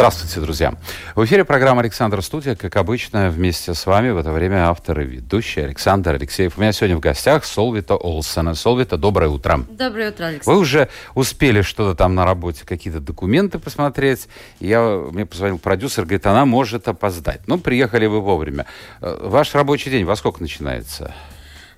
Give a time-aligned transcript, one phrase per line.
[0.00, 0.74] Здравствуйте, друзья.
[1.14, 2.56] В эфире программа «Александр Студия».
[2.56, 6.56] Как обычно, вместе с вами в это время автор и ведущий Александр Алексеев.
[6.56, 8.54] У меня сегодня в гостях Солвита Олсена.
[8.54, 9.60] Солвита, доброе утро.
[9.68, 10.56] Доброе утро, Александр.
[10.56, 14.28] Вы уже успели что-то там на работе, какие-то документы посмотреть.
[14.58, 14.80] Я,
[15.12, 17.42] мне позвонил продюсер, говорит, она может опоздать.
[17.46, 18.64] Ну, приехали вы вовремя.
[19.02, 21.14] Э, ваш рабочий день во сколько начинается?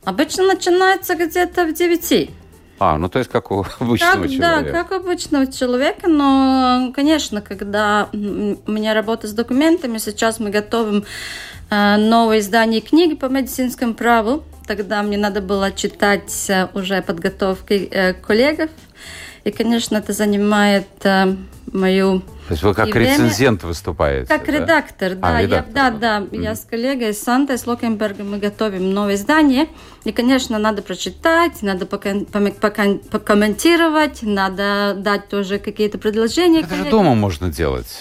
[0.04, 2.30] Обычно начинается где-то в 9.
[2.82, 4.72] А, ну то есть как у обычного как, человека.
[4.72, 11.04] Да, как обычного человека, но, конечно, когда у меня работа с документами, сейчас мы готовим
[11.70, 17.88] э, новое издание книги по медицинскому праву, тогда мне надо было читать э, уже подготовки
[17.88, 18.70] э, коллегов,
[19.44, 21.34] и, конечно, это занимает э,
[21.72, 22.20] мою...
[22.20, 24.26] То есть вы как и время- рецензент выступаете?
[24.26, 24.52] Как да?
[24.52, 25.28] редактор, да.
[25.36, 25.72] А, я, редактор.
[25.74, 26.26] да, да.
[26.32, 29.68] Я с коллегой Сантой с Локенбергом мы готовим новое издание.
[30.04, 36.60] И, конечно, надо прочитать, надо покон- покон- покомментировать, надо дать тоже какие-то предложения.
[36.60, 38.00] Это же дома можно делать.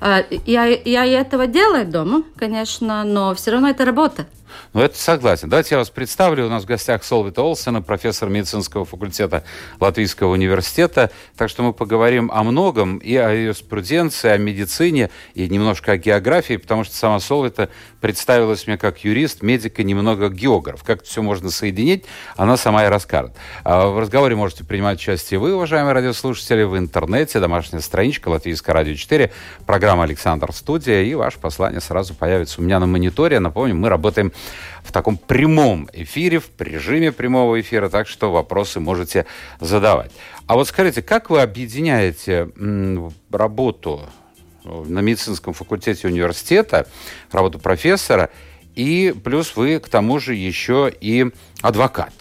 [0.00, 4.26] А, Я, я и этого делаю дома, конечно, но все равно это работа.
[4.72, 5.48] Ну, это согласен.
[5.48, 6.46] Давайте я вас представлю.
[6.46, 9.44] У нас в гостях Солвита Олсена, профессор медицинского факультета
[9.80, 11.10] Латвийского университета.
[11.36, 16.56] Так что мы поговорим о многом и о юриспруденции, о медицине, и немножко о географии,
[16.56, 17.68] потому что сама Солвита
[18.00, 20.82] представилась мне как юрист, медик и немного географ.
[20.82, 22.04] Как это все можно соединить,
[22.36, 23.34] она сама и расскажет.
[23.64, 28.94] А В разговоре можете принимать участие вы, уважаемые радиослушатели, в интернете, домашняя страничка Латвийское радио
[28.94, 29.32] 4,
[29.66, 33.40] программа «Александр Студия», и ваше послание сразу появится у меня на мониторе.
[33.40, 34.32] Напомню, мы работаем
[34.82, 39.26] в таком прямом эфире, в режиме прямого эфира, так что вопросы можете
[39.60, 40.12] задавать.
[40.46, 42.50] А вот скажите, как вы объединяете
[43.30, 44.02] работу
[44.64, 46.86] на медицинском факультете университета,
[47.32, 48.30] работу профессора,
[48.74, 52.12] и плюс вы к тому же еще и адвокат?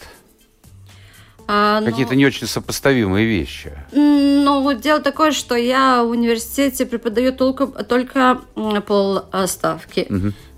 [1.47, 3.71] А, но- Какие-то не очень сопоставимые вещи.
[3.91, 8.39] Ну, дело такое, что я в университете преподаю только, только
[8.85, 10.07] полставки.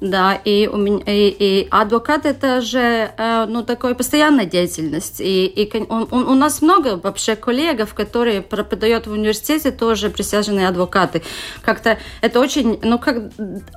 [0.01, 5.21] Да, и у меня и, и адвокат это же э, ну такой постоянная деятельность.
[5.21, 11.23] И, и он- у нас много вообще коллегов, которые преподают в университете, тоже присяжные адвокаты.
[11.61, 13.23] Как-то это очень, ну как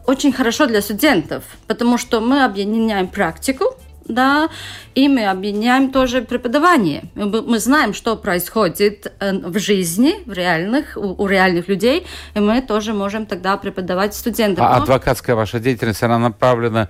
[0.06, 3.76] очень хорошо для студентов, потому что мы объединяем практику,
[4.08, 4.48] да,
[4.94, 7.04] и мы объединяем тоже преподавание.
[7.14, 12.94] Мы знаем, что происходит э, в жизни, в реальных, у, реальных людей, и мы тоже
[12.94, 14.64] можем тогда преподавать студентам.
[14.64, 16.88] А Но адвокатская ваша деятельность, она направлена,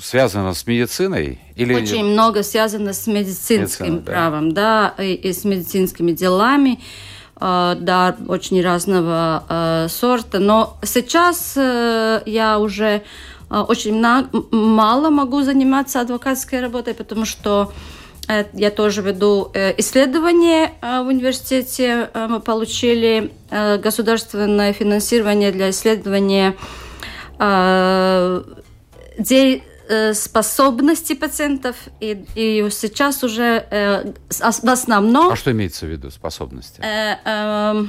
[0.00, 1.40] связана с медициной?
[1.56, 1.74] Или...
[1.74, 4.12] Очень много связано с медицинским Медицина, да.
[4.12, 6.80] правом, да, и, и с медицинскими делами.
[7.40, 10.38] э, Да, очень разного э, сорта.
[10.38, 13.02] Но сейчас э, я уже
[13.50, 17.72] очень мна- м- мало могу заниматься адвокатской работой, потому что
[18.28, 22.08] э, я тоже веду э, исследование э, в университете.
[22.14, 26.54] Э, Мы получили э, государственное финансирование для исследования
[27.38, 28.42] э,
[29.18, 33.66] де- э, способности пациентов, и, и сейчас уже
[34.30, 36.80] в основном А что имеется в виду, способности?
[36.82, 37.84] э, э,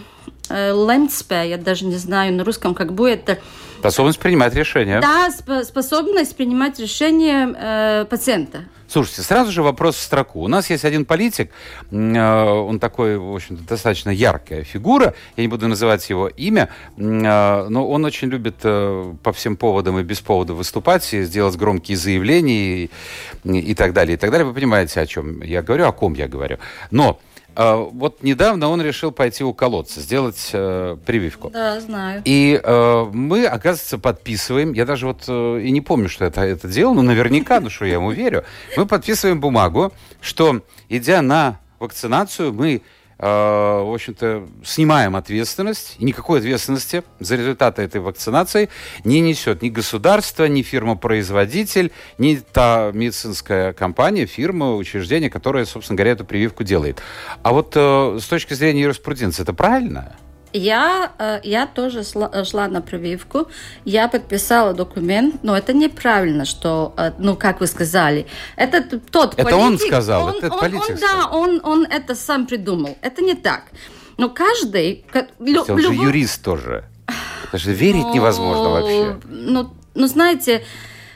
[0.50, 3.40] лемтспе, я даже не знаю на русском, как будет.
[3.80, 5.00] Способность принимать решения.
[5.00, 8.66] Да, спо- способность принимать решения э, пациента.
[8.88, 10.42] Слушайте, сразу же вопрос в строку.
[10.42, 11.52] У нас есть один политик,
[11.92, 17.02] э, он такой, в общем-то, достаточно яркая фигура, я не буду называть его имя, э,
[17.02, 21.98] но он очень любит э, по всем поводам и без повода выступать, и сделать громкие
[21.98, 22.90] заявления и,
[23.44, 24.46] и так далее, и так далее.
[24.46, 26.58] Вы понимаете, о чем я говорю, о ком я говорю.
[26.92, 27.25] Но э,
[27.56, 31.50] вот недавно он решил пойти у колодца, сделать э, прививку.
[31.50, 32.22] Да, знаю.
[32.26, 36.68] И э, мы, оказывается, подписываем, я даже вот э, и не помню, что это, это
[36.68, 38.44] делал, но наверняка, ну что я ему верю,
[38.76, 42.82] мы подписываем бумагу, что, идя на вакцинацию, мы,
[43.18, 48.70] в общем-то, снимаем ответственность, и никакой ответственности за результаты этой вакцинации
[49.04, 56.12] не несет ни государство, ни фирма-производитель, ни та медицинская компания, фирма, учреждение, которое, собственно говоря,
[56.12, 57.02] эту прививку делает.
[57.42, 60.16] А вот э, с точки зрения юриспруденции, это правильно?
[60.56, 63.48] Я, э, я тоже шла, э, шла на прививку,
[63.84, 68.26] я подписала документ, но это неправильно, что, э, ну, как вы сказали,
[68.56, 71.20] это тот Это политик, он сказал, он, это он- политик он, сказал.
[71.22, 73.64] Да, он, он это сам придумал, это не так.
[74.18, 75.04] Но каждый...
[75.12, 76.86] ка- лю- Он же любой- юрист тоже.
[77.50, 79.18] Это же верить невозможно вообще.
[79.30, 80.64] Ну, ну, знаете,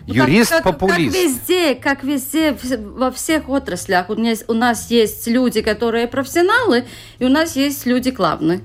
[0.06, 1.16] Юрист-популист.
[1.16, 2.58] Как, как, везде, как везде,
[2.98, 4.10] во всех отраслях.
[4.10, 6.86] У нас, у нас есть люди, которые профессионалы,
[7.20, 8.60] и у нас есть люди главные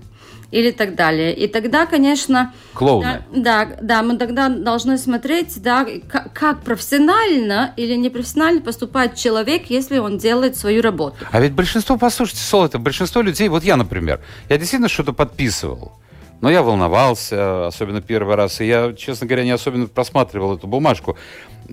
[0.54, 1.34] или так далее.
[1.34, 2.54] И тогда, конечно...
[2.74, 3.24] Клоуны.
[3.32, 9.64] Да, да, да, мы тогда должны смотреть, да, как, как профессионально или непрофессионально поступает человек,
[9.68, 11.16] если он делает свою работу.
[11.32, 15.92] А ведь большинство, послушайте, Сол, это большинство людей, вот я, например, я действительно что-то подписывал.
[16.40, 21.16] Но я волновался, особенно первый раз, и я, честно говоря, не особенно просматривал эту бумажку.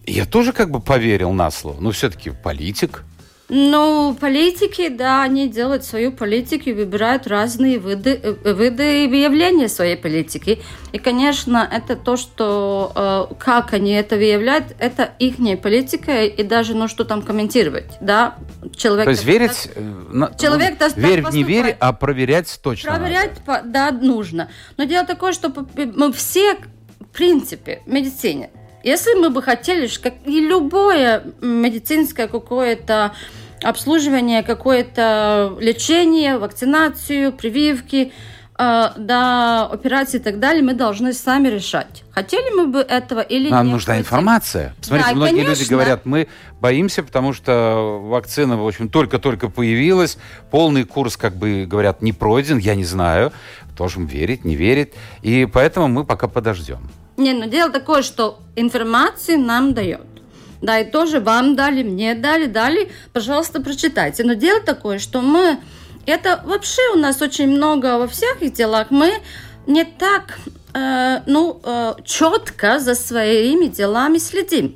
[0.08, 1.80] Я тоже как бы поверил на слово.
[1.82, 3.04] Но все-таки политик,
[3.54, 10.62] ну, политики, да, они делают свою политику выбирают разные виды, э, виды выявления своей политики.
[10.94, 16.76] И, конечно, это то, что э, как они это выявляют, это их политика, и даже,
[16.76, 18.36] ну, что там комментировать, да.
[18.74, 23.68] Человек то есть верить, э, человек ну, верь, не верь, а проверять точно Проверять, надо.
[23.68, 24.50] да, нужно.
[24.78, 26.56] Но дело такое, что мы все,
[27.02, 28.50] в принципе, в медицине,
[28.82, 33.14] если мы бы хотели, как и любое медицинское какое-то
[33.64, 38.12] обслуживание, какое-то лечение, вакцинацию, прививки,
[38.58, 42.04] э, до операции и так далее, мы должны сами решать.
[42.12, 43.74] Хотели мы бы этого или Нам нет.
[43.74, 44.74] нужна информация.
[44.80, 45.62] Посмотрите, да, многие конечно.
[45.62, 46.28] люди говорят, мы
[46.60, 50.18] боимся, потому что вакцина, в общем, только-только появилась,
[50.50, 53.32] полный курс, как бы говорят, не пройден, я не знаю,
[53.78, 56.90] тоже верить, не верить, и поэтому мы пока подождем.
[57.18, 60.11] Не, но дело такое, что информацию нам дает
[60.62, 64.24] да, и тоже вам дали, мне дали, дали, пожалуйста, прочитайте.
[64.24, 65.58] Но дело такое, что мы,
[66.06, 69.12] это вообще у нас очень много во всех делах, мы
[69.68, 70.40] не так,
[70.74, 74.76] э, ну, э, четко за своими делами следим.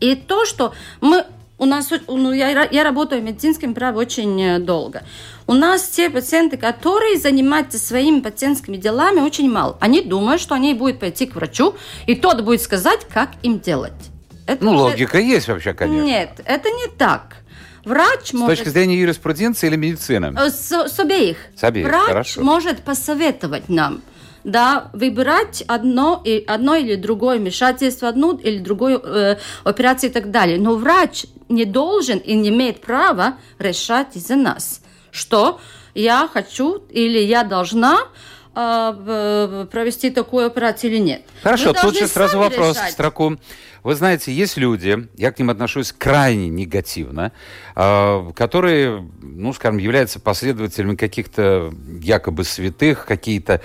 [0.00, 1.24] И то, что мы
[1.58, 5.02] у нас, ну, я, я работаю в медицинском праве очень э, долго.
[5.46, 9.76] У нас те пациенты, которые занимаются своими пациентскими делами, очень мало.
[9.80, 11.74] Они думают, что они будут пойти к врачу,
[12.06, 14.11] и тот будет сказать, как им делать.
[14.46, 16.04] Это ну, логика есть вообще, конечно.
[16.04, 17.36] Нет, это не так.
[17.84, 18.58] Врач с может...
[18.58, 20.34] точки зрения юриспруденции или медицины?
[20.38, 21.36] Э, с, с обеих.
[21.56, 22.42] С обеих, Врач хорошо.
[22.42, 24.02] может посоветовать нам,
[24.44, 30.30] да, выбирать одно, и, одно или другое вмешательство, одну или другую э, операцию и так
[30.30, 30.58] далее.
[30.58, 34.80] Но врач не должен и не имеет права решать за нас,
[35.10, 35.60] что
[35.94, 37.98] я хочу или я должна
[38.54, 41.22] провести такую операцию или нет.
[41.42, 42.90] Хорошо, тут же сразу вопрос решать.
[42.90, 43.38] в строку.
[43.82, 47.32] Вы знаете, есть люди, я к ним отношусь крайне негативно,
[47.74, 53.60] а, которые, ну, скажем, являются последователями каких-то якобы святых, какие-то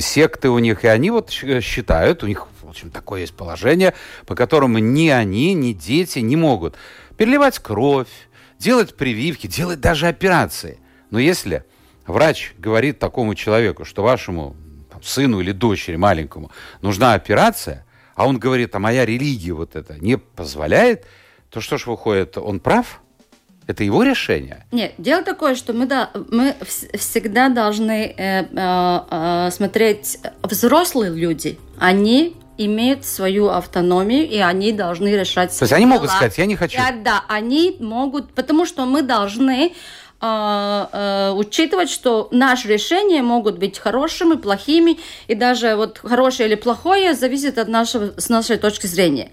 [0.00, 3.94] секты у них, и они вот считают, у них, в общем, такое есть положение,
[4.26, 6.74] по которому ни они, ни дети не могут
[7.16, 8.08] переливать кровь,
[8.58, 10.78] делать прививки, делать даже операции.
[11.10, 11.64] Но если
[12.10, 14.56] врач говорит такому человеку, что вашему
[14.90, 16.50] там, сыну или дочери маленькому
[16.82, 17.84] нужна операция,
[18.14, 21.06] а он говорит, а моя религия вот это не позволяет,
[21.50, 23.00] то что ж выходит, он прав?
[23.66, 24.66] Это его решение?
[24.72, 26.56] Нет, дело такое, что мы, да, мы
[26.94, 31.58] всегда должны э, э, э, смотреть взрослые люди.
[31.78, 35.94] Они имеют свою автономию, и они должны решать То есть они дела.
[35.94, 36.76] могут сказать, я не хочу.
[36.76, 39.74] Да, да, они могут, потому что мы должны э, э,
[40.20, 47.56] учитывать, что наши решения могут быть хорошими, плохими, и даже вот хорошее или плохое зависит
[47.56, 49.30] от нашего, с нашей точки зрения.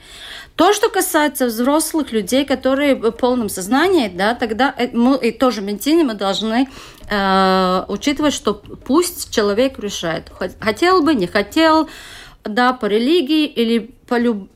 [0.57, 5.62] То, что касается взрослых людей, которые в полном сознании, да, тогда э, мы и тоже
[5.62, 6.68] в медицине мы должны
[7.09, 11.88] э, учитывать, что пусть человек решает, хотел бы, не хотел,
[12.44, 14.49] да, по религии или по люб...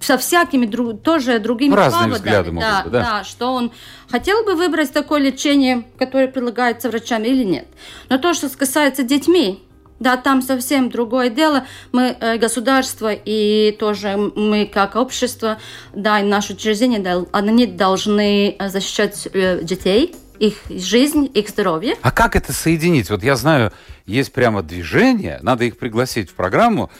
[0.00, 1.02] со всякими друг...
[1.02, 2.14] тоже другими Разные поводами.
[2.14, 3.00] взгляды могут да, быть, да.
[3.00, 3.72] да, что он
[4.08, 7.66] хотел бы выбрать такое лечение, которое предлагается врачами или нет.
[8.08, 9.62] Но то, что касается детьми,
[10.02, 11.64] да, там совсем другое дело.
[11.92, 15.58] Мы э, государство и тоже мы как общество,
[15.94, 21.94] да, и наше учреждение, они должны защищать э, детей, их жизнь, их здоровье.
[22.02, 23.10] А как это соединить?
[23.10, 23.72] Вот я знаю,
[24.06, 26.90] есть прямо движение, надо их пригласить в программу,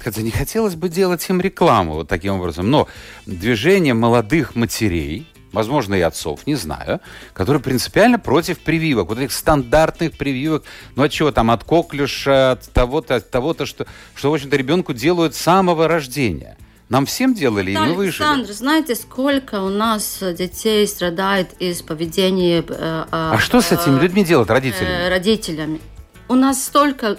[0.00, 2.88] хотя не хотелось бы делать им рекламу вот таким образом, но
[3.26, 7.00] движение молодых матерей, возможно, и отцов, не знаю,
[7.32, 10.64] которые принципиально против прививок, вот этих стандартных прививок,
[10.96, 14.92] ну от чего там, от коклюша, от того-то, от того-то, что, что в общем-то, ребенку
[14.92, 16.56] делают с самого рождения.
[16.88, 18.22] Нам всем делали, и мы выжили.
[18.22, 22.58] Александр, знаете, сколько у нас детей страдает из поведения...
[22.68, 24.90] Э, э, а что с этими людьми делать, родителями?
[24.90, 25.80] Э, родителями.
[26.28, 27.16] У нас столько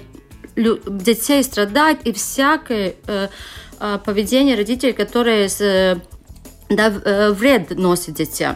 [0.56, 3.28] детей страдает, и всякое э,
[3.80, 5.96] э, поведение родителей, которые э,
[6.70, 8.56] да, э, вред носит детям.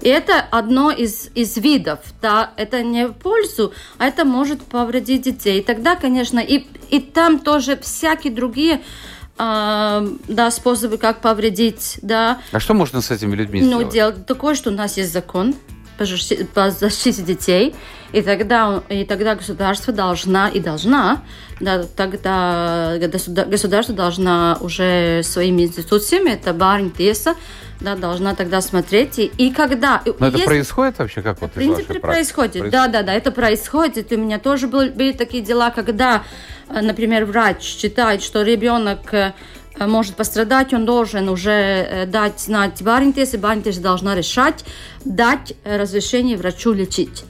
[0.00, 2.00] И это одно из, из видов.
[2.20, 5.60] Да, это не в пользу, а это может повредить детей.
[5.60, 8.82] И тогда, конечно, и, и там тоже всякие другие
[9.38, 12.40] э, да, способы, как повредить, да.
[12.52, 13.92] А что можно с этими людьми Ну, сделать?
[13.92, 15.54] делать такое, что у нас есть закон
[15.96, 17.74] по защи- по защите детей,
[18.12, 21.22] и тогда, и тогда государство должна и должна,
[21.60, 27.34] да, тогда государ- государство должна уже своими институциями, это барин, теса,
[27.80, 30.02] да, должна тогда смотреть, и, и когда...
[30.18, 32.00] Но это если- происходит вообще, как вот в принципе, практики?
[32.34, 32.70] происходит.
[32.70, 34.12] Да, да, да, это происходит.
[34.12, 36.22] У меня тоже был- были такие дела, когда,
[36.68, 39.32] э, например, врач считает, что ребенок э,
[39.78, 44.64] может пострадать, он должен уже э, дать знать баринтес, и баринтес должна решать,
[45.04, 47.24] дать э, разрешение врачу лечить.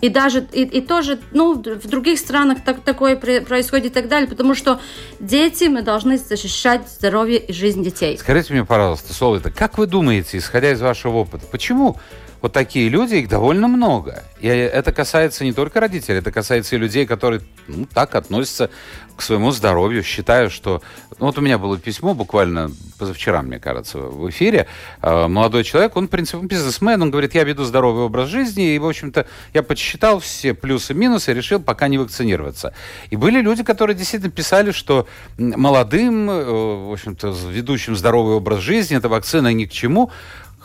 [0.00, 4.28] И даже и, и тоже, ну, в других странах так, такое происходит и так далее,
[4.28, 4.80] потому что
[5.18, 8.16] дети мы должны защищать здоровье и жизнь детей.
[8.16, 11.96] Скажите мне, пожалуйста, Солвита, как вы думаете, исходя из вашего опыта, почему
[12.40, 14.24] вот такие люди, их довольно много?
[14.40, 18.70] И это касается не только родителей, это касается и людей, которые ну, так относятся
[19.16, 20.80] к своему здоровью, считаю, что...
[21.18, 24.68] Ну, вот у меня было письмо буквально позавчера, мне кажется, в эфире.
[25.02, 28.78] Э, Молодой человек, он, в принципе, бизнесмен, он говорит, я веду здоровый образ жизни, и,
[28.78, 32.72] в общем-то, я подсчитал все плюсы и минусы, решил пока не вакцинироваться.
[33.10, 36.44] И были люди, которые действительно писали, что молодым, э,
[36.88, 40.12] в общем-то, ведущим здоровый образ жизни, эта вакцина ни к чему,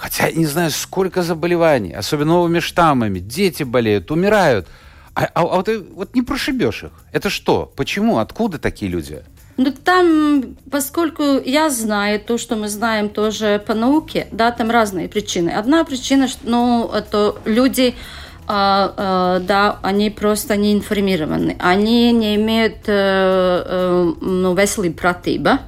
[0.03, 3.19] Хотя не знаю, сколько заболеваний, особенно новыми штаммами.
[3.19, 4.67] Дети болеют, умирают.
[5.15, 6.91] А, а- а вот, и- вот не прошибешь их.
[7.13, 7.71] Это что?
[7.77, 8.17] Почему?
[8.17, 9.23] Откуда такие люди?
[9.55, 15.07] Ну, там, поскольку я знаю то, что мы знаем тоже по науке, да, там разные
[15.07, 15.51] причины.
[15.51, 17.95] Одна причина, что, ну, это люди,
[18.45, 21.55] а, а, да, они просто не информированы.
[21.59, 25.41] Они не имеют э, э, ну, pratība.
[25.43, 25.59] Да,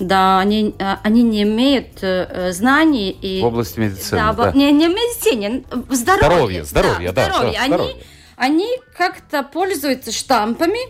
[0.00, 3.40] они, а, они не имеют э, знаний и...
[3.40, 4.52] В области медицины, Да, да.
[4.52, 6.64] Не, не в медицине, в здоровье.
[6.64, 7.52] Здоровье, здоровье, да, здоровье.
[7.52, 7.96] да, Они, здоровье.
[8.36, 10.80] они как-то пользуются штампами,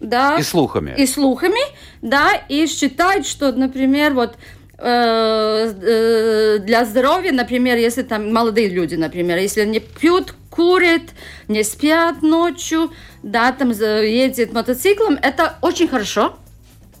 [0.00, 0.94] да, И слухами.
[0.96, 1.60] и слухами,
[2.02, 4.36] да, и считают, что, например, вот
[4.78, 11.02] э, э, для здоровья, например, если там молодые люди, например, если они пьют, курят,
[11.48, 12.90] не спят ночью,
[13.22, 16.36] да, там ездят мотоциклом, это очень хорошо,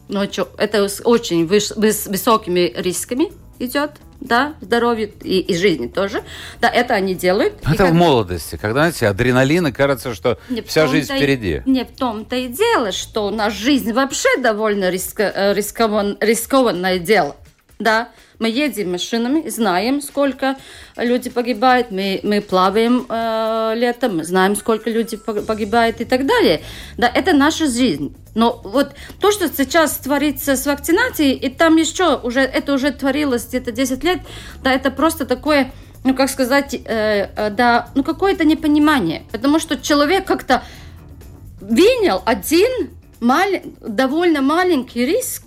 [0.08, 6.22] ночью, это с очень выс- высокими рисками идет, да, здоровье и, и жизни тоже,
[6.60, 7.54] да, это они делают.
[7.64, 10.86] Ну, И Это в как- молодости, когда, знаете, адреналин, и кажется, что не в вся
[10.86, 11.62] жизнь и- впереди.
[11.66, 16.98] Не в том-то и дело, что у нас жизнь вообще довольно риска- э, рискован- рискованное
[16.98, 17.36] дело.
[17.78, 20.56] Да, мы едем машинами, знаем, сколько
[20.96, 26.62] люди погибают, мы, мы плаваем э, летом, знаем, сколько людей пог- погибает и так далее.
[26.96, 28.14] Да, это наша жизнь.
[28.34, 33.46] Но вот то, что сейчас творится с вакцинацией, и там еще уже, это уже творилось
[33.46, 34.20] где-то 10 лет,
[34.62, 35.72] да, это просто такое,
[36.04, 39.22] ну, как сказать, э, э, да, ну, какое-то непонимание.
[39.32, 40.62] Потому что человек как-то
[41.60, 42.90] принял один
[43.20, 45.44] мале- довольно маленький риск,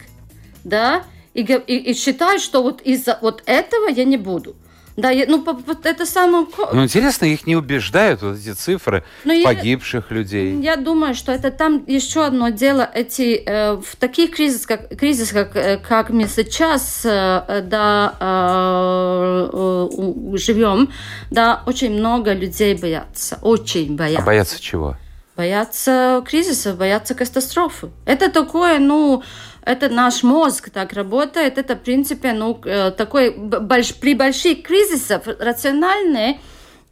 [0.64, 4.56] да, и, и, и считает, что вот из-за вот этого я не буду.
[4.98, 6.46] Да, я- ну, вот это самое...
[6.74, 10.60] Ну, интересно, их не убеждают вот эти цифры Но я- погибших людей.
[10.62, 12.90] Я думаю, что это там еще одно дело.
[12.94, 19.50] Эти э, в таких кризисах, как, кризисах, как, э, как мы сейчас, э, да, э,
[19.54, 20.90] э, живем,
[21.32, 24.26] да, очень много людей боятся, очень А боятся.
[24.26, 24.98] боятся чего?
[25.38, 27.90] Боятся кризиса, боятся катастрофы.
[28.06, 29.24] Это такое, ну,
[29.70, 31.58] это наш мозг так работает.
[31.58, 36.40] Это, в принципе, ну, э, такой больш- при больших кризисах рациональные,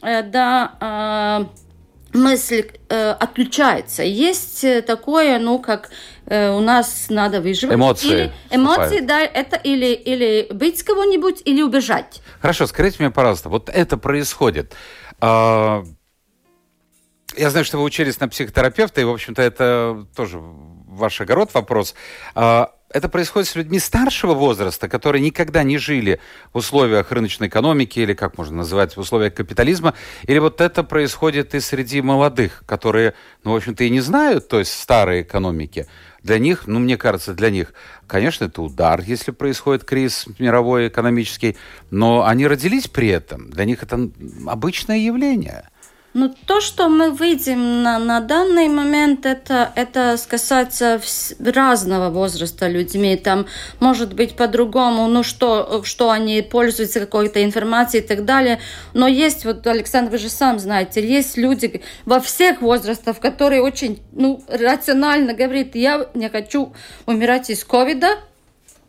[0.03, 1.47] э, да,
[2.13, 4.03] э, мысль э, отключается.
[4.03, 5.89] Есть э, такое, ну, как
[6.27, 7.75] э, у нас надо выживать.
[7.75, 12.21] Эмоции Или, эмоции, да, это или, или быть с кого-нибудь, или убежать.
[12.41, 14.75] Хорошо, скажите мне, пожалуйста, вот это происходит.
[15.19, 15.83] А,
[17.35, 20.39] Я знаю, что вы учились на психотерапевта, и, в общем-то, это тоже
[20.97, 21.95] ваш огород вопрос.
[22.35, 26.19] А, Это происходит с людьми старшего возраста, которые никогда не жили
[26.53, 31.53] в условиях рыночной экономики, или как можно называть, в условиях капитализма, или вот это происходит
[31.53, 33.13] и среди молодых, которые,
[33.43, 35.85] ну, в общем-то, и не знают, то есть старой экономики.
[36.23, 37.73] Для них, ну, мне кажется, для них,
[38.07, 41.57] конечно, это удар, если происходит кризис мировой экономический,
[41.91, 43.49] но они родились при этом.
[43.49, 44.09] Для них это
[44.47, 45.69] обычное явление.
[46.19, 50.99] Ну, то, что мы видим на, на данный момент, это, это касается
[51.39, 53.15] разного возраста людьми.
[53.15, 53.45] Там
[53.79, 58.59] может быть по-другому, ну, что, что они пользуются какой-то информацией и так далее.
[58.95, 64.01] Но есть, вот, Александр, вы же сам знаете, есть люди во всех возрастах, которые очень,
[64.11, 66.73] ну, рационально говорят, я не хочу
[67.05, 68.17] умирать из ковида,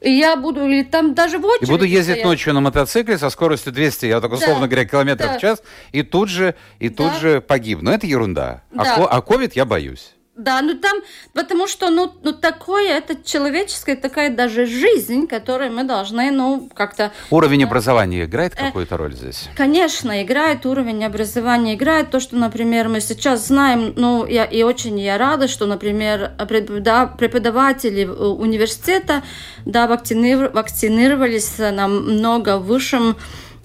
[0.00, 2.24] и я буду, или там даже в И очереди буду ездить стоять.
[2.24, 5.38] ночью на мотоцикле со скоростью 200, я так условно Да, говоря, километров да.
[5.38, 5.62] в час,
[5.92, 7.18] и тут же, и тут Да.
[7.18, 7.90] же погибну.
[7.90, 8.62] Это ерунда.
[8.76, 9.06] А Да.
[9.06, 10.14] А ковид я боюсь.
[10.38, 10.98] Да, ну там,
[11.34, 17.10] потому что, ну, ну такое, это человеческая такая даже жизнь, которой мы должны, ну, как-то...
[17.30, 19.48] Уровень образования играет э, какую-то роль здесь?
[19.56, 25.00] Конечно, играет уровень образования, играет то, что, например, мы сейчас знаем, ну, я, и очень
[25.00, 29.24] я рада, что, например, преподаватели университета,
[29.66, 33.16] да, вакцинировались намного высшим,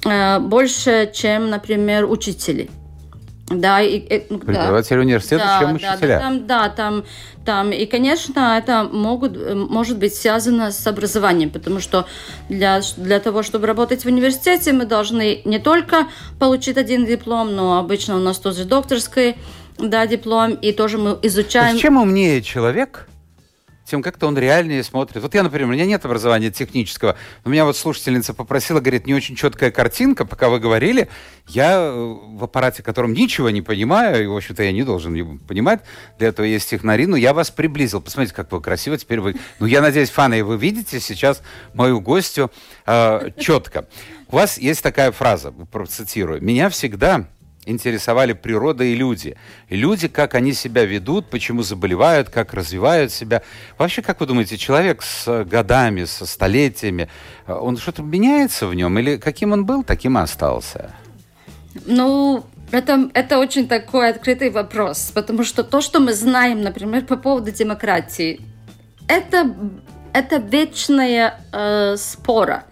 [0.06, 2.72] э, больше, чем, например, учители.
[3.50, 5.02] Да, и, и, ну, Преподаватели да.
[5.02, 5.98] университета, да, чем учителя.
[6.00, 7.04] Да, там, да, там,
[7.46, 7.72] там.
[7.72, 12.06] И, конечно, это могут, может быть связано с образованием, потому что
[12.50, 16.08] для, для того, чтобы работать в университете, мы должны не только
[16.40, 19.36] получить один диплом, но обычно у нас тоже докторский
[19.78, 21.78] да, диплом, и тоже мы изучаем...
[21.78, 23.08] чем умнее человек,
[23.94, 25.22] тем как-то он реальнее смотрит.
[25.22, 27.16] Вот я, например, у меня нет образования технического.
[27.46, 31.10] У меня вот слушательница попросила, говорит, не очень четкая картинка, пока вы говорили.
[31.48, 35.82] Я э, в аппарате, котором ничего не понимаю, и, в общем-то, я не должен понимать,
[36.18, 38.02] для этого есть технари, но я вас приблизил.
[38.02, 39.36] Посмотрите, как вы красиво теперь вы...
[39.60, 41.44] Ну, я надеюсь, фаны, вы видите сейчас
[41.76, 42.50] мою гостью
[42.88, 43.88] э, четко.
[44.28, 46.42] У вас есть такая фраза, процитирую.
[46.42, 47.28] «Меня всегда
[47.66, 49.36] интересовали природа и люди.
[49.70, 53.42] И люди, как они себя ведут, почему заболевают, как развивают себя.
[53.78, 57.10] Вообще, как вы думаете, человек с годами, со столетиями,
[57.48, 58.98] э, он что-то меняется в нем?
[59.00, 60.94] Или каким он был, таким и остался?
[61.86, 67.18] Ну, это, это очень такой открытый вопрос, потому что то, что мы знаем, например, по
[67.18, 68.42] поводу демократии,
[69.08, 69.56] это,
[70.14, 72.66] это вечная э, спора,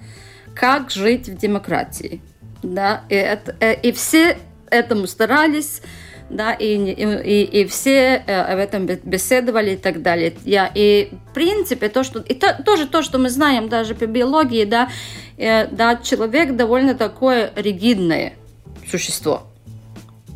[0.55, 2.21] как жить в демократии.
[2.63, 4.37] Да, и, это, э, и все
[4.71, 5.81] этому старались,
[6.29, 10.33] да, и, и, и все э, об этом беседовали и так далее.
[10.45, 14.05] Я, и в принципе то, что и то, тоже то, что мы знаем даже по
[14.05, 14.89] биологии, да,
[15.37, 18.33] э, да, человек довольно такое ригидное
[18.89, 19.43] существо.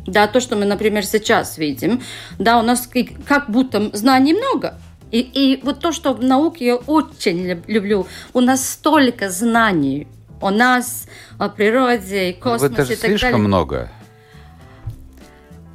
[0.06, 2.00] Да, то, что мы, например, сейчас видим,
[2.38, 2.88] да, у нас
[3.26, 4.78] как будто знаний много,
[5.10, 10.06] и, и вот то, что в науке я очень люблю, у нас столько знаний
[10.40, 11.06] о нас,
[11.38, 13.46] о природе, и космосе это же и так слишком далее.
[13.46, 13.90] много.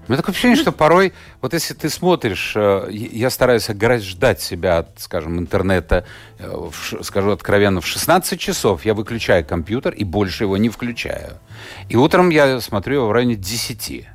[0.07, 4.79] У меня такое ощущение, что порой, вот если ты смотришь, э, я стараюсь ограждать себя
[4.79, 6.05] от, скажем, интернета,
[6.39, 6.69] э,
[7.01, 11.37] скажу откровенно, в 16 часов я выключаю компьютер и больше его не включаю.
[11.87, 14.07] И утром я смотрю его в районе 10.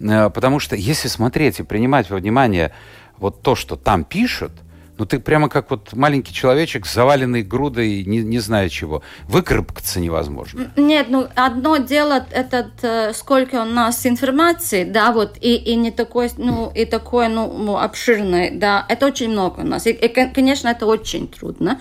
[0.00, 2.72] Э, потому что если смотреть и принимать во внимание
[3.16, 4.52] вот то, что там пишут–
[4.98, 9.02] ну, ты прямо как вот маленький человечек, заваленный грудой, не, не знаю чего.
[9.28, 10.72] Выкарабкаться невозможно.
[10.76, 15.90] Нет, ну, одно дело, этот, э, сколько у нас информации, да, вот, и, и не
[15.90, 19.86] такой, ну, и такой, ну, обширный, да, это очень много у нас.
[19.86, 21.80] И, и конечно, это очень трудно.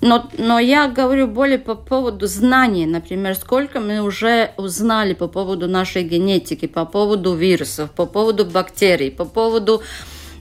[0.00, 5.66] Но, но я говорю более по поводу знаний, например, сколько мы уже узнали по поводу
[5.66, 9.82] нашей генетики, по поводу вирусов, по поводу бактерий, по поводу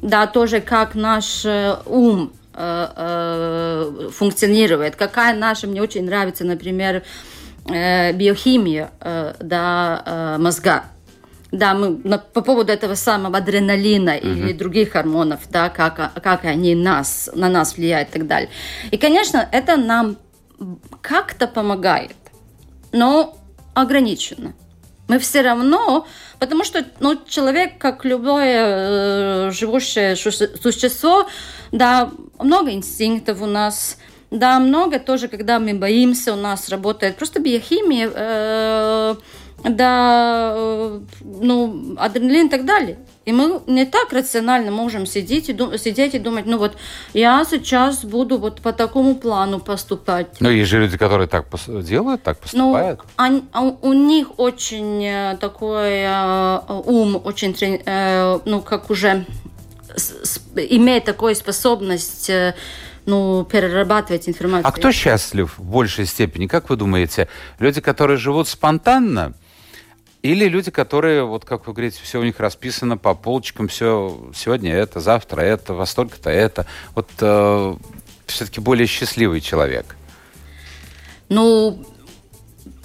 [0.03, 7.03] да, тоже как наш э, ум э, э, функционирует, какая наша, мне очень нравится, например,
[7.65, 8.91] биохимия
[9.39, 10.83] да, мозга.
[11.53, 14.19] Да, мы на, по поводу этого самого адреналина uh-huh.
[14.19, 18.49] или других гормонов, да, как, как они нас, на нас влияют и так далее.
[18.91, 20.17] И, конечно, это нам
[20.99, 22.17] как-то помогает,
[22.91, 23.37] но
[23.73, 24.53] ограниченно
[25.07, 26.07] мы все равно,
[26.39, 31.27] потому что ну, человек, как любое э, живущее существо,
[31.71, 33.97] да, много инстинктов у нас,
[34.31, 39.15] да, много тоже, когда мы боимся, у нас работает просто биохимия, э,
[39.63, 42.97] да, э, ну, адреналин и так далее.
[43.25, 46.75] И мы не так рационально можем сидеть и, дум- сидеть и думать, ну вот
[47.13, 50.27] я сейчас буду вот по такому плану поступать.
[50.41, 52.99] Ну, есть же люди, которые так делают, так ну, поступают.
[52.99, 59.25] Ну, они, а у них очень э, такой э, ум, очень, э, ну, как уже
[59.95, 62.55] с, имеет такую способность э,
[63.05, 64.67] ну, перерабатывать информацию.
[64.67, 66.47] А кто счастлив в большей степени?
[66.47, 67.27] Как вы думаете?
[67.59, 69.33] Люди, которые живут спонтанно,
[70.23, 74.73] или люди, которые, вот как вы говорите, все у них расписано по полочкам, все сегодня
[74.73, 76.65] это, завтра это, во столько-то это.
[76.95, 77.75] Вот э,
[78.25, 79.97] все-таки более счастливый человек.
[81.27, 81.85] Ну,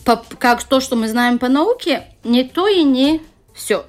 [0.04, 3.22] по, как то, что мы знаем по науке, не то и не
[3.54, 3.86] все.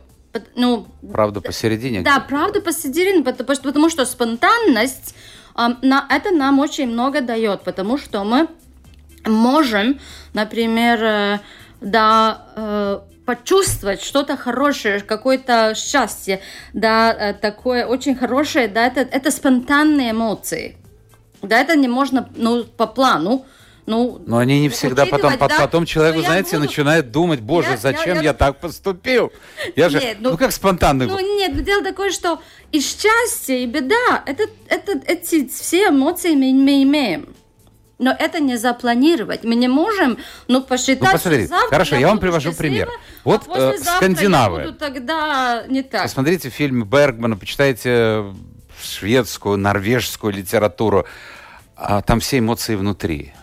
[0.55, 2.01] Ну, правда посередине?
[2.01, 5.15] Да, правда посередине, потому, потому что спонтанность,
[5.55, 8.47] э, на, это нам очень много дает, потому что мы
[9.25, 9.99] можем,
[10.33, 11.39] например, э,
[11.81, 16.41] да, э, почувствовать что-то хорошее, какое-то счастье,
[16.73, 20.77] да, э, такое очень хорошее, да, это, это спонтанные эмоции.
[21.43, 23.45] Да, это не можно, ну, по плану,
[23.85, 27.71] Ну, Но они не всегда потом, да, потом человек, вы знаете, буду- начинает думать, боже,
[27.71, 29.31] Я- зачем я- я, я- так поступил?
[29.75, 31.07] Я же, Нет, ну, ну- как спонтанный.
[31.07, 32.39] Ну нет, но дело такое, что
[32.71, 37.29] и счастье, и беда, это, это, эти все эмоции мы, мы имеем.
[37.99, 39.43] Но это не запланировать.
[39.43, 42.69] Мы не можем, ну, посчитать, Ну, посмотрите, что завтра хорошо, я вам буду привожу счастлива,
[42.69, 42.89] пример.
[43.25, 44.61] Вот, а э, скандинавы.
[44.61, 46.03] Я буду тогда не так.
[46.03, 48.23] Посмотрите фильмы Бергмана, почитайте
[48.81, 51.05] шведскую, норвежскую литературу.
[51.75, 53.33] А там все эмоции внутри.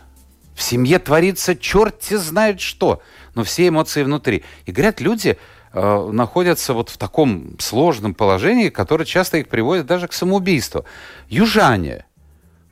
[0.55, 3.03] В семье творится черти знает что,
[3.35, 4.43] но все эмоции внутри.
[4.65, 5.37] И говорят, люди
[5.75, 10.87] э, находятся вот в таком сложном положении, которое часто их приводит даже к самоубийству.
[11.29, 12.07] Южане.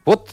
[0.07, 0.31] Вот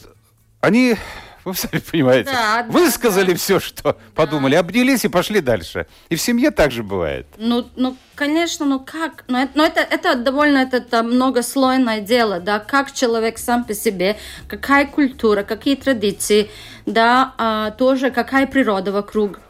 [0.62, 0.96] они,
[1.44, 3.38] вы сами понимаете, Да, да, высказали да.
[3.38, 5.86] все, что подумали, обнялись и пошли дальше.
[6.08, 7.26] И в семье так же бывает.
[7.36, 9.24] Ну, ну, конечно, ну как?
[9.28, 13.74] Но это, но это, это довольно это, это многослойное дело, да, как человек сам по
[13.74, 14.16] себе,
[14.48, 16.50] какая культура, какие традиции,
[16.86, 19.40] да, а, тоже какая природа вокруг,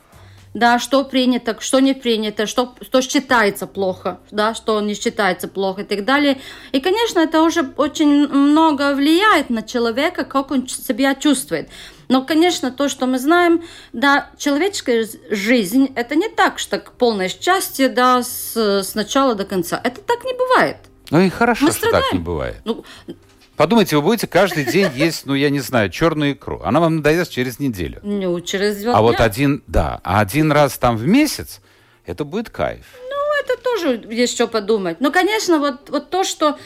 [0.54, 5.82] да, что принято, что не принято, что, что считается плохо, да, что не считается плохо
[5.82, 6.38] и так далее.
[6.72, 11.70] И, конечно, это уже очень много влияет на человека, как он себя чувствует.
[12.08, 13.62] Но, конечно, то, что мы знаем,
[13.94, 19.80] да, человеческая жизнь, это не так, что полное счастье, да, с, с начала до конца.
[19.82, 20.76] Это так не бывает.
[21.10, 22.24] Ну и хорошо, Мы что так не страдаем.
[22.24, 22.56] бывает.
[22.64, 22.84] Ну,
[23.56, 26.60] Подумайте, вы будете каждый день есть, ну, я не знаю, черную икру.
[26.64, 28.00] Она вам надоест через неделю.
[28.02, 29.24] ну, через два А вот дня.
[29.24, 31.60] один, да, а один раз там в месяц,
[32.06, 32.86] это будет кайф.
[33.08, 35.00] Ну, это тоже есть что подумать.
[35.00, 36.58] Ну, конечно, вот, вот то, что...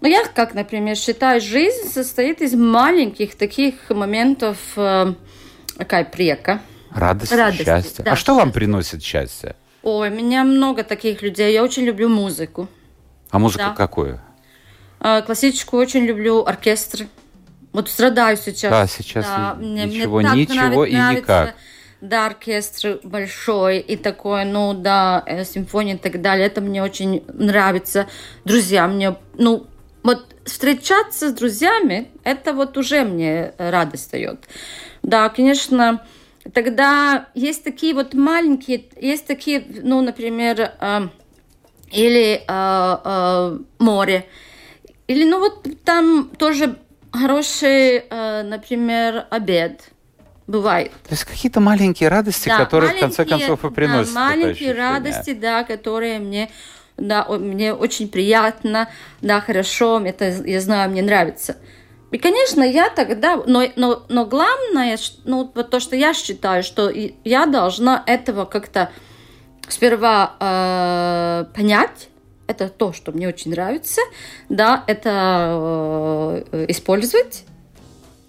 [0.00, 5.14] Ну, я, как, например, считаю, жизнь состоит из маленьких таких моментов, э,
[5.78, 6.60] какая прека.
[6.90, 8.04] Радость, Радости, счастье.
[8.04, 9.54] да, а что вам приносит счастье?
[9.84, 11.52] Ой, у меня много таких людей.
[11.52, 12.68] Я очень люблю музыку.
[13.30, 13.74] А музыку Да.
[13.76, 14.20] какую?
[15.04, 17.08] А, Классическую очень люблю, оркестры.
[17.72, 18.70] Вот страдаю сейчас.
[18.70, 19.26] Да, сейчас
[19.58, 21.54] мне- мне ничего, ничего нравится- и нравится, никак.
[22.00, 26.46] Да, оркестр большой и такой, ну да, э, симфония и так далее.
[26.46, 28.06] Это мне очень нравится.
[28.44, 29.66] Друзья, мне, ну,
[30.04, 34.44] вот встречаться с друзьями, это вот уже мне радость дает.
[35.02, 36.04] Да, конечно,
[36.52, 41.08] тогда есть такие вот маленькие, есть такие, ну, например, э,
[41.92, 44.26] или э, э, море,
[45.08, 46.78] или, ну, вот там тоже
[47.12, 49.90] хороший, э, например, обед
[50.46, 50.92] бывает.
[51.04, 55.32] То есть какие-то маленькие радости, Да, которые в конце концов и приносят да, маленькие радости,
[55.32, 56.50] да, которые мне,
[56.96, 58.88] да, мне очень приятно,
[59.20, 61.56] да, хорошо, это я знаю, мне нравится.
[62.10, 66.90] И, конечно, я тогда, но, но, но главное, ну, вот то, что я считаю, что
[66.90, 68.90] я должна этого как-то
[69.68, 72.08] сперва э, понять,
[72.52, 74.00] это то, что мне очень нравится,
[74.48, 77.44] да, это э, использовать,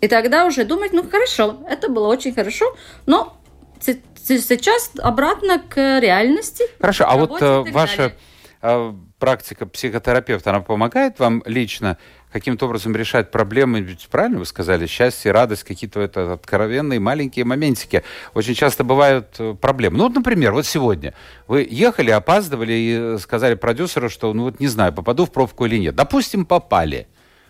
[0.01, 3.37] и тогда уже думать, ну хорошо, это было очень хорошо, но
[3.79, 6.65] сейчас обратно к реальности.
[6.79, 8.15] Хорошо, а вот э, ваша далее.
[8.61, 11.97] э, практика психотерапевта, она помогает вам лично
[12.33, 13.79] каким-то образом решать проблемы?
[13.79, 18.03] Ведь правильно вы сказали, счастье, радость, какие-то это откровенные маленькие моментики.
[18.33, 19.97] Очень часто бывают э, проблемы.
[19.97, 21.13] Ну, вот, например, вот сегодня
[21.47, 25.65] вы ехали, опаздывали и э, сказали продюсеру, что, ну вот не знаю, попаду в пробку
[25.65, 25.95] или нет.
[25.95, 27.07] Допустим, попали.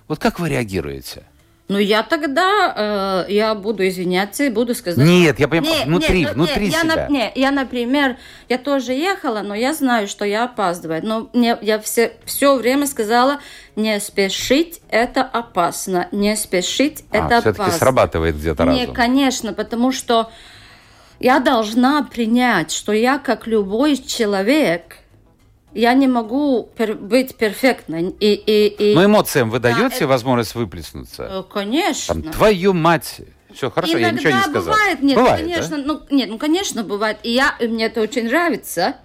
[0.08, 1.24] Вот как вы реагируете?
[1.70, 5.06] Ну я тогда, э, я буду извиняться и буду сказать...
[5.06, 6.96] Нет, я понимаю, Не, внутри, не, ну, внутри не, я, себя.
[6.96, 8.18] на- не, я, например,
[8.50, 11.06] я тоже ехала, но я знаю, что я опаздываю.
[11.06, 13.40] Но мне, я все, все время сказала,
[13.78, 16.10] не спешить, это опасно.
[16.12, 17.80] Не спешить, это а, все-таки опасно.
[17.80, 18.94] срабатывает где-то разум.
[18.94, 20.30] конечно, потому что
[21.22, 24.98] я должна принять, что я, как любой человек,
[25.74, 28.10] я не могу пер- быть перфектной.
[28.20, 31.24] И, и, и, Но эмоциям вы даете это- возможность выплеснуться?
[31.30, 32.14] э, конечно.
[32.14, 33.22] Там, твою мать!
[33.54, 34.74] Все, хорошо, я ничего не сказал.
[34.74, 35.84] бывает, нет, Бывает, конечно, да?
[35.86, 37.18] ну, нет, ну, конечно, бывает.
[37.22, 38.96] И я, и мне это очень нравится,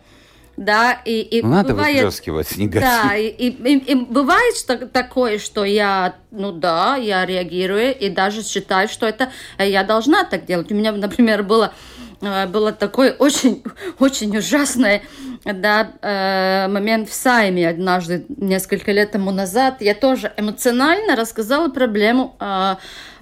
[0.57, 1.97] да, и, и Ну, надо бывает...
[1.99, 2.89] выплескивать негатив.
[2.89, 8.09] Да, и, и, и- и бывает что, такое, что я, ну да, я реагирую и
[8.09, 10.73] даже считаю, что это э, я должна так делать.
[10.73, 11.75] У меня, например, было
[12.21, 13.63] было такой очень,
[13.99, 15.03] очень ужасный
[15.45, 19.77] да, э, момент в Сайме однажды, несколько лет тому назад.
[19.81, 22.75] Я тоже эмоционально рассказала проблему э,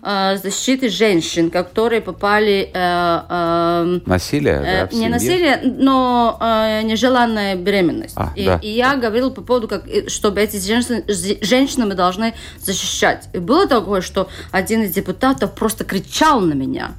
[0.02, 2.70] э, защиты женщин, которые попали...
[2.72, 5.09] э, э, Насилие, да, Э, не семье?
[5.09, 8.14] насилие, но э, нежеланная беременность.
[8.16, 8.59] А, и, да.
[8.62, 11.04] и я говорила по поводу, как, э, чтобы эти женщины,
[11.42, 13.28] женщины мы должны защищать.
[13.35, 16.94] И было такое, что один из депутатов просто кричал на меня.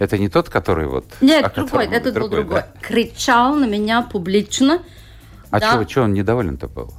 [0.00, 1.04] Это не тот, который вот...
[1.20, 2.54] Нет, другой, котором- это был другой.
[2.62, 2.68] да?
[2.80, 4.82] Кричал на меня публично.
[5.50, 5.72] А Да.
[5.72, 6.94] чего, чего он недоволен-то был?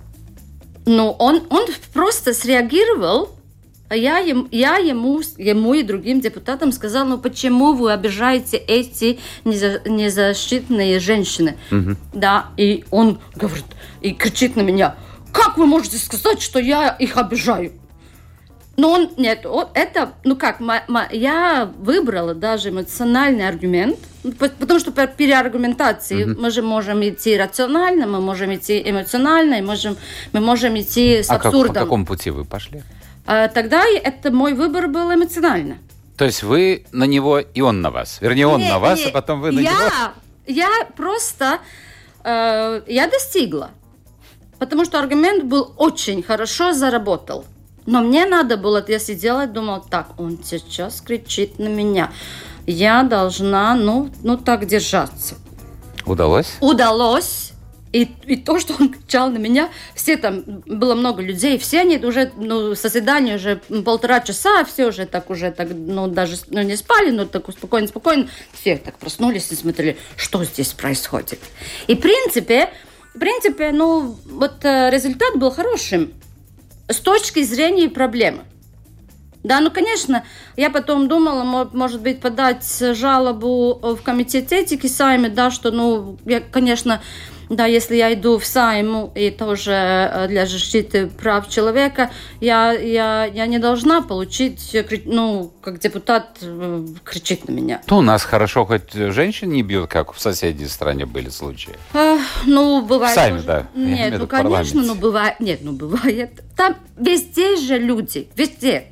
[0.86, 3.32] Ну, он, он просто среагировал
[3.90, 9.82] я, им, я ему, ему и другим депутатам сказала, ну почему вы обижаете эти неза,
[9.86, 11.58] незащитные женщины?
[11.72, 11.96] Угу.
[12.14, 13.66] Да, и он говорит,
[14.02, 14.96] и кричит на меня,
[15.34, 17.74] как вы можете сказать, что я их обижаю?
[18.78, 24.00] Но он, нет, он, это, ну как, ма, ма, я выбрала даже эмоциональный аргумент,
[24.40, 26.40] потому что при переаргументации mm-hmm.
[26.40, 29.98] мы же можем идти рационально, мы можем идти эмоционально, и можем,
[30.32, 31.74] мы можем идти с а абсурдом.
[31.74, 32.84] Как, по какому пути вы пошли?
[33.26, 35.78] А, тогда это мой выбор был эмоционально.
[36.18, 38.20] То есть вы на него, и он на вас.
[38.22, 39.90] Вернее, он не, на вас, не, а потом вы на я, него.
[40.48, 41.60] Я просто,
[42.24, 43.72] э, я достигла.
[44.60, 47.46] Потому что аргумент был очень хорошо заработал.
[47.86, 52.12] Но мне надо было, я сидела и думала, так, он сейчас кричит на меня.
[52.68, 55.36] Я должна, ну, ну так держаться.
[56.06, 56.58] Удалось?
[56.60, 57.52] Удалось.
[57.92, 61.98] И, и то, что он кричал на меня, все там, было много людей, все они
[61.98, 66.78] уже, ну, созидание уже полтора часа, все уже так уже, так, ну, даже ну, не
[66.78, 71.40] спали, но так спокойно-спокойно, все так проснулись и смотрели, что здесь происходит.
[71.88, 72.70] И, в принципе,
[73.14, 76.14] в принципе, ну, вот э, результат был хорошим
[76.94, 78.44] с точки зрения проблемы.
[79.44, 80.24] Да, ну, конечно,
[80.56, 86.42] я потом думала, может быть, подать жалобу в комитет этики сами, да, что, ну, я,
[86.42, 87.02] конечно,
[87.56, 92.10] да, если я иду в Сайму и тоже э, для защиты прав человека,
[92.40, 97.82] я, я, я не должна получить, ну, как депутат, э, кричит на меня.
[97.86, 101.76] То у нас хорошо хоть женщин не бьют, как в соседней стране были случаи.
[101.94, 103.12] А, ну, бывает.
[103.12, 103.68] В Сайме, да.
[103.76, 105.40] Нет, ну, конечно, ну, бывает.
[105.42, 106.42] Нет, ну, бывает.
[106.56, 108.86] Там везде же люди, везде.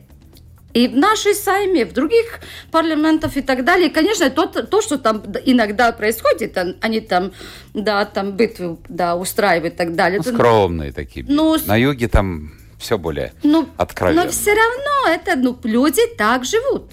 [0.74, 2.40] И в нашей Сайме, в других
[2.72, 3.90] парламентах и так далее.
[3.90, 7.32] И, конечно, то, то, что там иногда происходит, они там,
[7.74, 10.22] да, там битвы да, устраивают и так далее.
[10.24, 11.26] Ну, скромные такие.
[11.28, 14.26] Ну, На юге там все более ну, откровенно.
[14.26, 16.92] Но все равно это, ну, люди так живут.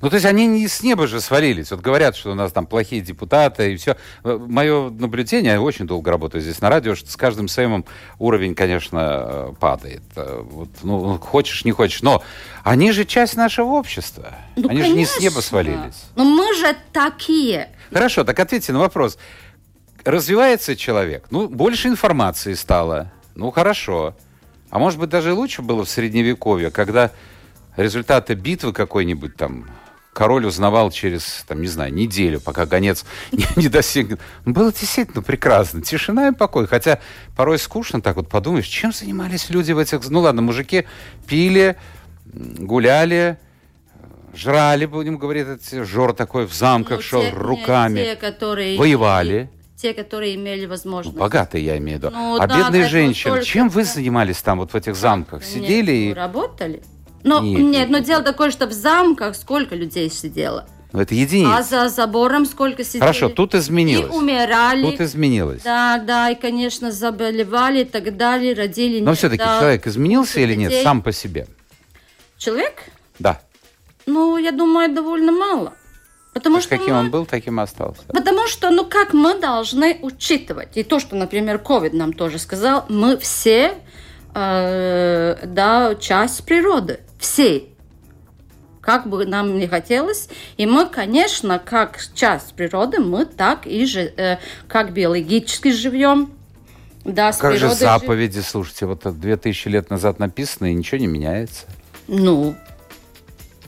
[0.00, 1.70] Ну, то есть они не с неба же свалились.
[1.70, 3.96] Вот говорят, что у нас там плохие депутаты и все.
[4.24, 7.84] Мое наблюдение, я очень долго работаю здесь на радио, что с каждым сеймом
[8.18, 10.02] уровень, конечно, э, падает.
[10.16, 12.02] Э, вот, ну, хочешь, не хочешь.
[12.02, 12.22] Но
[12.64, 14.34] они же часть нашего общества.
[14.56, 14.90] Ну, они конечно.
[14.90, 16.04] же не с неба свалились.
[16.16, 17.68] Но мы же такие.
[17.92, 19.18] Хорошо, так ответьте на вопрос.
[20.04, 23.12] Развивается человек, ну, больше информации стало.
[23.34, 24.14] Ну, хорошо.
[24.70, 27.10] А может быть, даже лучше было в Средневековье, когда
[27.76, 29.66] результаты битвы какой-нибудь там
[30.12, 34.18] король узнавал через, там, не знаю, неделю, пока гонец не, не достиг.
[34.44, 35.82] Было действительно прекрасно.
[35.82, 36.66] Тишина и покой.
[36.66, 37.00] Хотя
[37.36, 40.08] порой скучно так вот подумаешь, чем занимались люди в этих...
[40.08, 40.86] Ну ладно, мужики
[41.26, 41.76] пили,
[42.24, 43.38] гуляли,
[44.34, 48.00] жрали, будем говорить, эти, жор такой в замках ну, шел те, руками.
[48.00, 49.50] Те, которые воевали.
[49.76, 51.16] Те, которые имели возможность.
[51.16, 52.14] Ну, богатые, я имею в виду.
[52.14, 55.42] Ну, а да, бедные женщины, чем вы занимались там, вот в этих замках?
[55.42, 56.14] Сидели нет, и...
[56.14, 56.82] Работали.
[57.24, 60.66] Но, нет, нет, но дело такое, что в замках сколько людей сидело?
[60.92, 61.56] Ну, это единица.
[61.56, 63.00] А за забором сколько сидели?
[63.00, 64.12] Хорошо, тут изменилось.
[64.12, 64.90] И умирали.
[64.90, 65.62] Тут изменилось.
[65.62, 69.00] Да, да, и, конечно, заболевали и так далее, родили.
[69.00, 71.46] Но все-таки да, человек изменился или нет сам по себе?
[72.36, 72.90] Человек?
[73.18, 73.40] Да.
[74.04, 75.72] Ну, я думаю, довольно мало.
[76.34, 78.02] Потому что каким мы, он был, таким и остался.
[78.08, 82.86] Потому что, ну, как мы должны учитывать, и то, что, например, COVID нам тоже сказал,
[82.88, 83.74] мы все,
[84.34, 87.74] э, да, часть природы всей.
[88.80, 90.28] Как бы нам не хотелось.
[90.56, 96.32] И мы, конечно, как часть природы, мы так и же, э, как биологически живем.
[97.04, 98.48] Да, а как же заповеди, жив...
[98.48, 101.66] слушайте, вот две тысячи лет назад написано, и ничего не меняется.
[102.08, 102.56] Ну,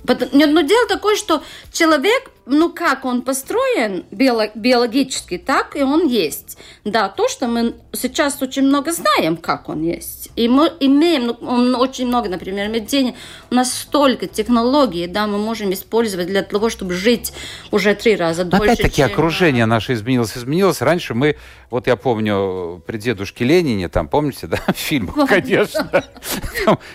[0.06, 6.58] но дело такое, что человек ну, как он построен биологически, так и он есть.
[6.84, 10.30] Да, то, что мы сейчас очень много знаем, как он есть.
[10.36, 13.14] И мы имеем ну, очень много, например, медицины.
[13.50, 17.32] У нас столько технологий, да, мы можем использовать для того, чтобы жить
[17.70, 18.64] уже три раза дольше.
[18.64, 19.06] Опять-таки чем...
[19.06, 20.82] окружение наше изменилось, изменилось.
[20.82, 21.36] Раньше мы,
[21.70, 26.04] вот я помню, при дедушке Ленине, там, помните, да, фильм, конечно.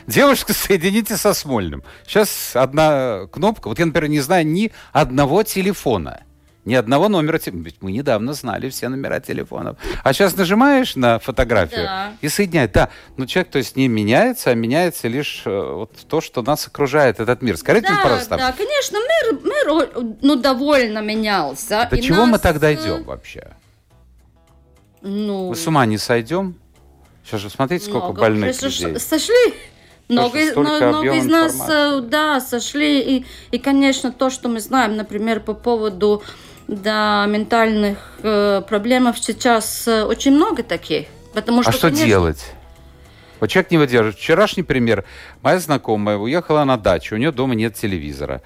[0.06, 1.84] Девушка, соедините со Смольным.
[2.06, 6.24] Сейчас одна кнопка, вот я, например, не знаю ни одного телефона.
[6.66, 7.64] Ни одного номера телефона.
[7.64, 9.78] Ведь мы недавно знали все номера телефонов.
[10.04, 12.14] А сейчас нажимаешь на фотографию да.
[12.22, 12.74] и соединяет.
[12.74, 16.68] Да, но человек, то есть, не меняется, а меняется лишь э, вот то, что нас
[16.68, 17.58] окружает, этот мир.
[17.58, 18.38] Скажите да, пожалуйста.
[18.38, 21.88] Да, конечно, мир, мир ну, довольно менялся.
[21.90, 22.30] До чего нас...
[22.30, 23.48] мы тогда идем вообще?
[25.02, 25.50] Ну...
[25.50, 26.56] Мы с ума не сойдем?
[27.24, 29.00] Сейчас же смотрите, сколько Много больных людей.
[29.00, 29.54] Сошли?
[30.10, 32.10] Много, много из нас, информации.
[32.10, 33.00] да, сошли.
[33.00, 36.24] И, и, конечно, то, что мы знаем, например, по поводу
[36.68, 41.08] да, ментальных э, проблем сейчас э, очень много таких.
[41.34, 42.54] Потому что, а что конечно, делать?
[43.40, 44.18] Вот человек не выдерживает.
[44.18, 45.06] Вчерашний пример.
[45.42, 48.42] Моя знакомая уехала на дачу, у нее дома нет телевизора.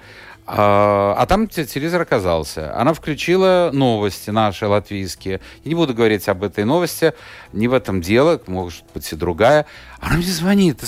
[0.46, 2.76] А, а там телевизор оказался.
[2.76, 5.40] Она включила новости наши латвийские.
[5.64, 7.14] Я не буду говорить об этой новости,
[7.52, 9.66] не в этом дело, может быть и другая.
[10.00, 10.80] Она мне звонит.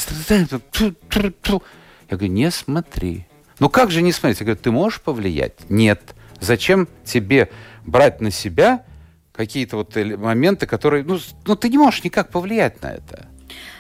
[2.10, 3.26] Я говорю, не смотри.
[3.58, 4.40] Ну как же не смотреть?
[4.40, 5.70] Я говорю, ты можешь повлиять?
[5.70, 6.14] Нет.
[6.40, 7.50] Зачем тебе
[7.86, 8.84] брать на себя
[9.32, 11.02] какие-то вот моменты, которые...
[11.02, 13.28] Ну, ну ты не можешь никак повлиять на это.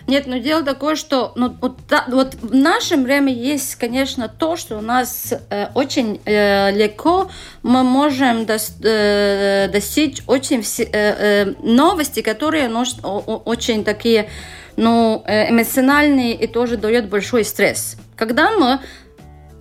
[0.06, 4.56] Нет, но дело такое, что ну, вот, да, вот в нашем время есть, конечно, то,
[4.56, 7.28] что у нас э, очень э, легко
[7.62, 12.84] мы можем дос, э, достичь очень все, э, э, новости, которые ну,
[13.44, 14.28] очень такие
[14.76, 17.96] ну, э, эмоциональные и тоже дают большой стресс.
[18.14, 18.78] Когда мы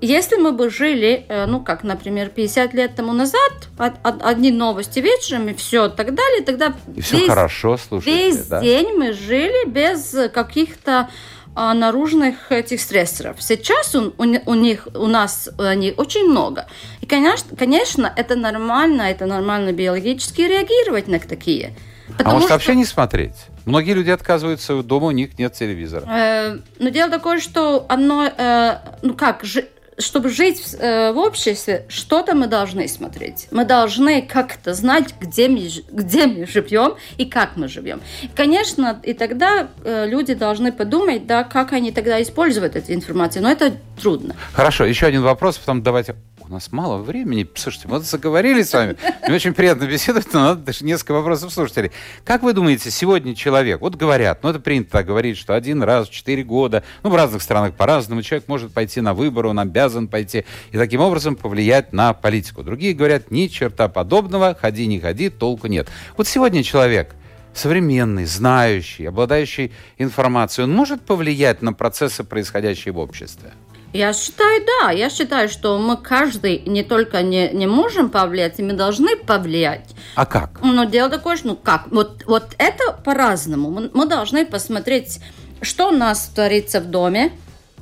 [0.05, 5.49] если мы бы жили, э, ну, как, например, 50 лет тому назад, одни новости вечером
[5.49, 8.61] и все, так далее, тогда и все весь, хорошо, слушайте, весь да?
[8.61, 11.09] день мы жили без каких-то
[11.57, 13.41] а, наружных этих стрессоров.
[13.41, 16.67] Сейчас у, у, у них, у нас они очень много.
[16.99, 21.73] И, конечно, конечно, это нормально, это нормально биологически реагировать на такие.
[22.19, 22.53] а может что...
[22.55, 23.35] вообще не смотреть?
[23.65, 26.05] Многие люди отказываются, дома у них нет телевизора.
[26.07, 29.63] Э, но дело такое, что оно, э, ну как, ж,
[29.97, 33.47] чтобы жить э, в обществе, что-то мы должны смотреть.
[33.51, 38.01] Мы должны как-то знать, где мы, где мы живем и как мы живем.
[38.35, 43.43] Конечно, и тогда э, люди должны подумать, да, как они тогда используют эту информацию.
[43.43, 44.35] Но это трудно.
[44.53, 46.15] Хорошо, еще один вопрос, потом давайте
[46.47, 47.47] у нас мало времени.
[47.55, 48.97] Слушайте, мы заговорили с вами.
[49.23, 51.91] Мне очень приятно беседовать, но надо даже несколько вопросов слушателей.
[52.23, 56.07] Как вы думаете, сегодня человек, вот говорят, ну это принято так говорить, что один раз
[56.07, 59.84] в четыре года, ну в разных странах по-разному, человек может пойти на выборы, он обязан
[60.07, 62.63] пойти и таким образом повлиять на политику.
[62.63, 65.87] Другие говорят, ни черта подобного, ходи не ходи, толку нет.
[66.17, 67.15] Вот сегодня человек,
[67.53, 73.53] современный, знающий, обладающий информацией, он может повлиять на процессы, происходящие в обществе?
[73.93, 74.91] Я считаю, да.
[74.91, 79.95] Я считаю, что мы каждый не только не, не можем повлиять, мы должны повлиять.
[80.15, 80.59] А как?
[80.61, 81.87] Но дело такое, что ну как?
[81.91, 83.69] Вот, вот это по-разному.
[83.71, 85.21] Мы, мы должны посмотреть,
[85.61, 87.31] что у нас творится в доме,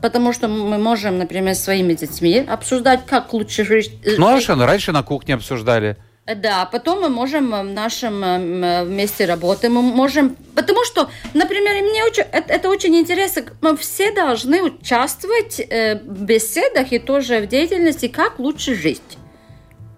[0.03, 3.93] потому что мы можем, например, своими детьми обсуждать, как лучше жить.
[4.17, 5.95] Ну, а что, раньше на кухне обсуждали.
[6.25, 8.21] Да, потом мы можем в нашем
[8.93, 14.11] месте работы, мы можем, потому что, например, мне очень, это, это очень интересно, мы все
[14.11, 19.01] должны участвовать э, в беседах и тоже в деятельности, как лучше жить.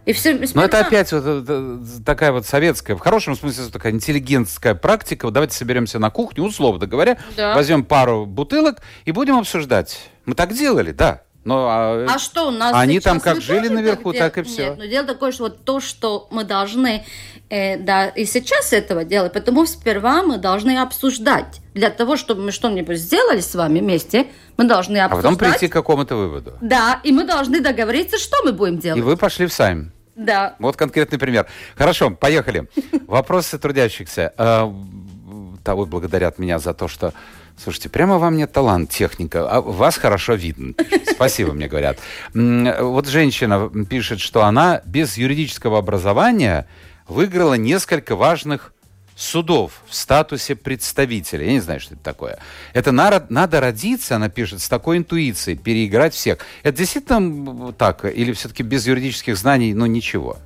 [0.06, 4.76] И все, Но это опять вот это, такая вот советская, в хорошем смысле такая интеллигентская
[4.76, 5.32] практика.
[5.32, 7.56] Давайте соберемся на кухню, условно говоря, да.
[7.56, 10.00] возьмем пару бутылок и будем обсуждать.
[10.26, 11.22] Мы так делали, да.
[11.46, 14.70] Но, а, а что у нас Они там как жили наверху, так, так и все.
[14.70, 17.06] Нет, но дело такое, что вот то, что мы должны,
[17.50, 21.62] э, да, и сейчас этого делать, потому сперва мы должны обсуждать.
[21.76, 24.26] Для того, чтобы мы что-нибудь сделали с вами вместе,
[24.58, 25.26] мы должны обсуждать.
[25.26, 26.54] А потом прийти к какому-то выводу.
[26.62, 28.98] Да, и мы должны договориться, что мы будем делать.
[28.98, 29.92] И вы пошли в Сайм.
[30.16, 30.56] Да.
[30.60, 31.46] Вот конкретный пример.
[31.76, 32.68] Хорошо, поехали.
[33.08, 34.34] Вопросы трудящихся.
[34.38, 34.72] Э,
[35.64, 37.14] того благодарят меня за то, что
[37.58, 40.74] Слушайте, прямо вам нет талант, техника, а вас хорошо видно.
[41.10, 41.98] Спасибо, мне говорят.
[42.34, 46.68] Вот женщина пишет, что она без юридического образования
[47.08, 48.74] выиграла несколько важных
[49.16, 51.46] судов в статусе представителя.
[51.46, 52.38] Я не знаю, что это такое.
[52.74, 56.40] Это надо, надо родиться, она пишет, с такой интуицией, переиграть всех.
[56.64, 58.06] Это действительно так?
[58.06, 60.38] Или все-таки без юридических знаний, ну ничего?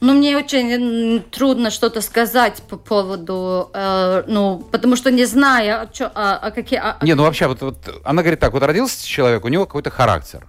[0.00, 5.86] Ну, мне очень трудно что-то сказать по поводу, э, ну, потому что не знаю, а,
[5.86, 6.78] чё, а, а какие...
[6.78, 9.90] А, не, ну вообще, вот, вот она говорит так, вот родился человек, у него какой-то
[9.90, 10.46] характер.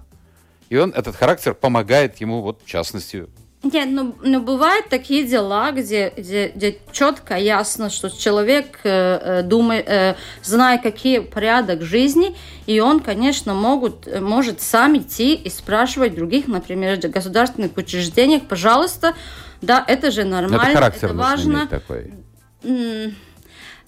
[0.70, 3.26] И он, этот характер помогает ему, вот, в частности,
[3.62, 9.43] нет, ну, ну бывают такие дела, где, где, где четко ясно, что человек э, э
[9.43, 16.15] думает, э, зная, какие порядок жизни, и он, конечно, могут, может сам идти и спрашивать
[16.15, 19.13] других, например, в государственных учреждениях, пожалуйста,
[19.62, 21.67] да, это же нормально, это, характер это важно.
[21.67, 22.13] Такой.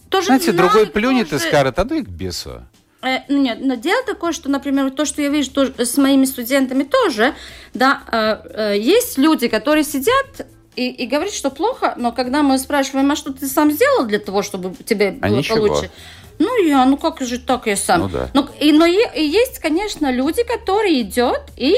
[0.10, 1.46] Тоже Знаете, другой плюнет тоже...
[1.46, 2.66] и скажет, а ну и к бесу.
[3.02, 6.26] Э, ну, нет, но дело такое, что, например, то, что я вижу тоже с моими
[6.26, 7.34] студентами тоже,
[7.74, 12.58] да, э, э, есть люди, которые сидят и, и говорят, что плохо, но когда мы
[12.60, 15.58] спрашиваем, а что ты сам сделал для того, чтобы тебе а было ничего.
[15.58, 15.92] получше?
[16.38, 18.02] Ну, я, ну как же так я сам?
[18.02, 18.30] Ну, да.
[18.34, 21.76] но, и, но и, и есть, конечно, люди, которые идет и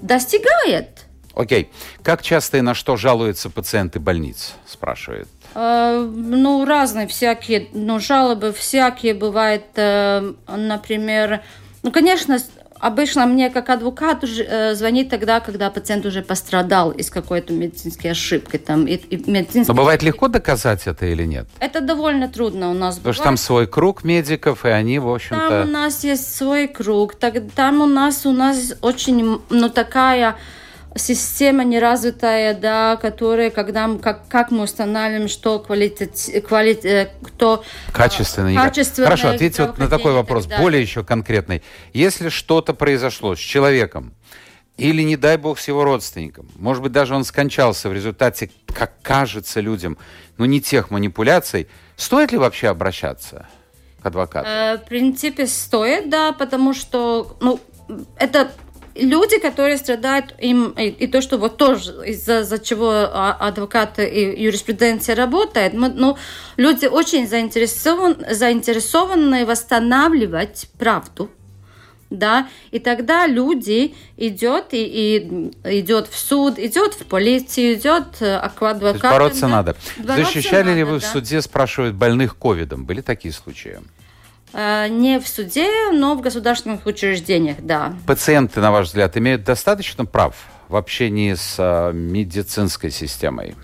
[0.00, 1.06] достигает.
[1.34, 1.70] Окей.
[2.02, 5.28] Как часто и на что жалуются пациенты больниц, спрашивает
[5.58, 11.40] ну, разные всякие, ну, жалобы всякие бывают, э, например,
[11.82, 12.38] ну, конечно,
[12.78, 18.10] обычно мне как адвокат уже, э, звонит тогда, когда пациент уже пострадал из какой-то медицинской
[18.10, 18.58] ошибки.
[18.58, 19.74] Там, и, и медицинской...
[19.74, 21.46] Но бывает легко доказать это или нет?
[21.58, 22.96] Это довольно трудно у нас.
[22.96, 23.14] Потому бывает.
[23.16, 25.48] что там свой круг медиков, и они, в общем-то...
[25.48, 27.14] Там у нас есть свой круг.
[27.14, 30.36] Так, там у нас, у нас очень, ну, такая
[30.96, 36.12] система неразвитая, да, которая, когда мы, как, как мы устанавливаем, что квалитет,
[36.46, 38.54] квалит, э, кто качественно.
[38.54, 41.62] качественное Хорошо, ответьте вот на такой вопрос, более еще конкретный.
[41.92, 44.14] Если что-то произошло с человеком,
[44.76, 46.48] или, не дай бог, с его родственником.
[46.56, 49.96] Может быть, даже он скончался в результате, как кажется людям,
[50.36, 51.66] ну, не тех манипуляций.
[51.96, 53.48] Стоит ли вообще обращаться
[54.02, 54.46] к адвокату?
[54.46, 57.58] Э, в принципе, стоит, да, потому что, ну,
[58.18, 58.50] это
[58.98, 64.06] люди, которые страдают им, и, и то, что вот тоже из-за за чего а, адвокаты
[64.06, 66.16] и юриспруденция работает, мы, ну,
[66.56, 71.30] люди очень заинтересован, заинтересованы восстанавливать правду,
[72.10, 78.38] да, и тогда люди идет и, и идет в суд, идет в полицию, идет э,
[78.54, 78.80] к адвокату.
[78.80, 79.48] То есть бороться да?
[79.48, 79.76] надо.
[79.98, 81.00] Бороться Защищали надо, ли вы да.
[81.00, 82.84] в суде, спрашивают, больных ковидом?
[82.84, 83.80] Были такие случаи?
[84.58, 87.92] Э, Не в суде, но в государственных учреждениях, да.
[88.06, 90.34] Пациенты, на ваш взгляд, имеют достаточно прав
[90.68, 93.54] в общении с а, медицинской системой?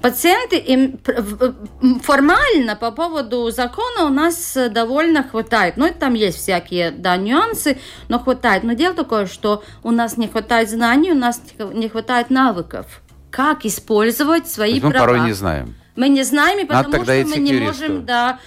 [0.00, 5.76] Пациенты им в- формально по поводу закона у нас э, довольно хватает.
[5.76, 7.78] Ну, там есть всякие да, нюансы,
[8.08, 8.64] но хватает.
[8.64, 11.40] Но дело такое, что у нас не хватает знаний, у нас
[11.72, 12.86] не хватает навыков.
[13.30, 15.06] Как использовать свои мы права?
[15.06, 15.76] порой не знаем.
[15.94, 18.40] Мы не знаем, и Надо потому тогда что мы не можем, да.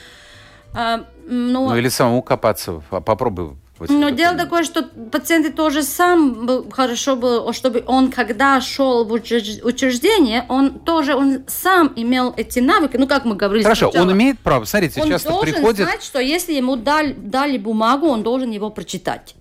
[1.27, 2.81] А, ну, Ну или самому копаться.
[2.89, 3.55] По- Попробуй.
[3.79, 4.37] но дело документе.
[4.43, 10.45] такое, что пациент тоже сам был, хорошо было, чтобы он, когда шел в учреж- учреждение,
[10.49, 12.97] он тоже он сам имел эти навыки.
[12.97, 14.05] Ну, как мы говорили Хорошо, сначала.
[14.07, 14.65] он имеет право.
[14.65, 15.87] Смотрите, Он часто должен приходит...
[15.87, 19.35] знать, что если ему дали, дали бумагу, он должен его прочитать.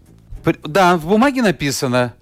[0.64, 2.12] Да, в бумаге написано,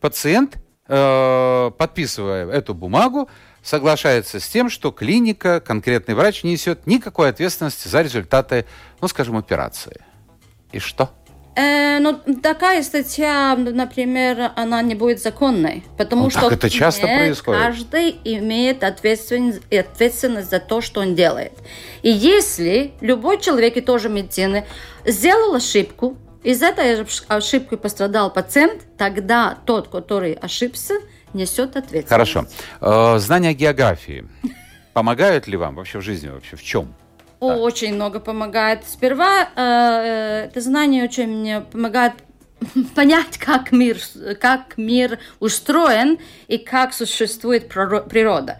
[0.00, 0.56] пациент,
[0.88, 3.28] э, подписывая эту бумагу,
[3.64, 8.66] соглашается с тем, что клиника, конкретный врач не несет никакой ответственности за результаты,
[9.00, 10.02] ну, скажем, операции.
[10.70, 11.10] И что?
[11.56, 17.06] Э, но такая статья, например, она не будет законной, потому Ну, что так это часто
[17.06, 17.62] нет, происходит.
[17.62, 21.52] каждый имеет ответственность, ответственность за то, что он делает.
[22.02, 24.66] И если любой человек, и тоже медицины,
[25.06, 30.94] сделал ошибку, из этой ошибки пострадал пациент, тогда тот, который ошибся,
[31.34, 32.08] несет ответственность.
[32.08, 32.46] Хорошо.
[32.80, 34.26] Э, знания географии
[34.92, 36.28] помогают ли вам вообще в жизни?
[36.28, 36.94] Вообще в чем?
[37.40, 38.84] О, Очень много помогает.
[38.86, 42.12] Сперва э, это знание очень мне помогает
[42.94, 43.98] понять, как мир,
[44.40, 46.18] как мир устроен
[46.48, 48.58] и как существует природа.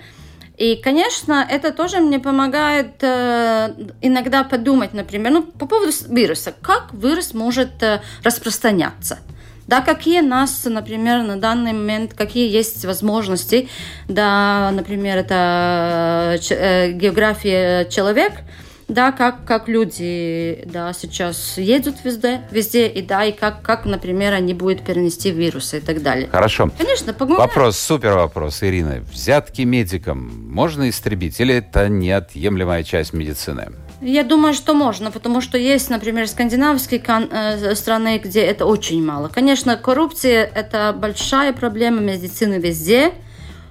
[0.56, 6.54] И, конечно, это тоже мне помогает э, иногда подумать, например, ну, по поводу вируса.
[6.62, 9.18] Как вирус может э, распространяться?
[9.66, 13.68] Да, какие нас, например, на данный момент, какие есть возможности,
[14.08, 18.32] да, например, это ч- э, география человек,
[18.88, 24.34] да, как, как люди, да, сейчас едут везде, везде, и да, и как, как, например,
[24.34, 26.28] они будут перенести вирусы и так далее.
[26.30, 26.70] Хорошо.
[26.76, 27.48] Конечно, помогает.
[27.48, 29.02] Вопрос, супер вопрос, Ирина.
[29.10, 33.68] Взятки медикам можно истребить или это неотъемлемая часть медицины?
[34.06, 39.28] Я думаю, что можно, потому что есть, например, скандинавские э, страны, где это очень мало.
[39.28, 43.14] Конечно, коррупция– это большая проблема медицины везде,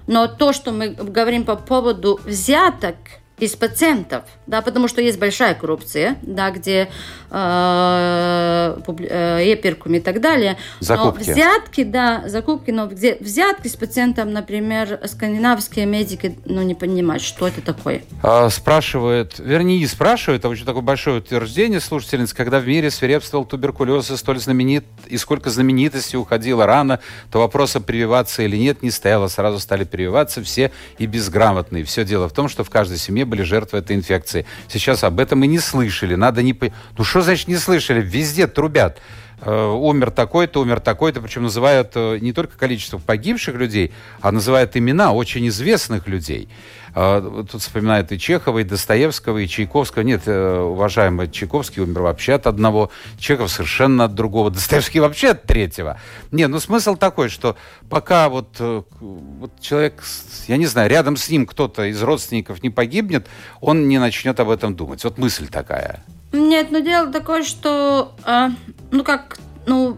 [0.08, 2.96] но то, что мы говорим по поводу взяток
[3.44, 6.90] из пациентов, да, потому что есть большая коррупция, да, где
[7.30, 8.78] э,
[9.10, 10.58] э, и так далее.
[10.80, 11.28] Закупки.
[11.28, 17.24] Но взятки, да, закупки, но где взятки с пациентом, например, скандинавские медики, ну, не понимают,
[17.24, 18.04] что это такое.
[18.22, 23.46] А, спрашивают, вернее, не спрашивают, а очень такое большое утверждение слушательниц, когда в мире свирепствовал
[23.46, 27.00] туберкулез и столь знаменит, и сколько знаменитостей уходило рано,
[27.32, 31.84] то вопроса прививаться или нет не стояло, сразу стали прививаться все и безграмотные.
[31.84, 34.46] Все дело в том, что в каждой семье были жертвы этой инфекции.
[34.68, 36.14] Сейчас об этом и не слышали.
[36.14, 36.56] Надо не...
[36.98, 38.00] Ну что значит не слышали?
[38.00, 39.00] Везде трубят.
[39.42, 44.78] Э, умер такой-то, умер такой-то, причем называют э, не только количество погибших людей, а называют
[44.78, 46.48] имена очень известных людей.
[46.96, 50.04] Э, Тут вспоминают и Чехова, и Достоевского, и Чайковского.
[50.04, 55.44] Нет, э, уважаемый Чайковский умер вообще от одного, Чехов совершенно от другого, Достоевский вообще от
[55.44, 56.00] третьего.
[56.32, 57.56] Не, ну смысл такой, что
[57.90, 60.04] пока вот, э, вот человек,
[60.48, 63.28] я не знаю, рядом с ним кто-то из родственников не погибнет,
[63.62, 65.04] он не начнет об этом думать.
[65.04, 66.04] Вот мысль такая.
[66.32, 68.52] Нет, но дело такое, что, а,
[68.92, 69.38] ну как,
[69.68, 69.98] ну,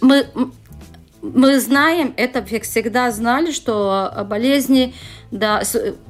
[0.00, 0.26] мы,
[1.34, 4.94] мы знаем, это всегда знали, что болезни,
[5.30, 5.62] да,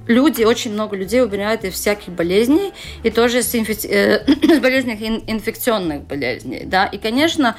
[0.06, 4.24] люди, очень много людей умирают из всяких болезней, и тоже с, инфи- э,
[4.56, 7.56] с болезнях ин- инфекционных болезней, да, и, конечно,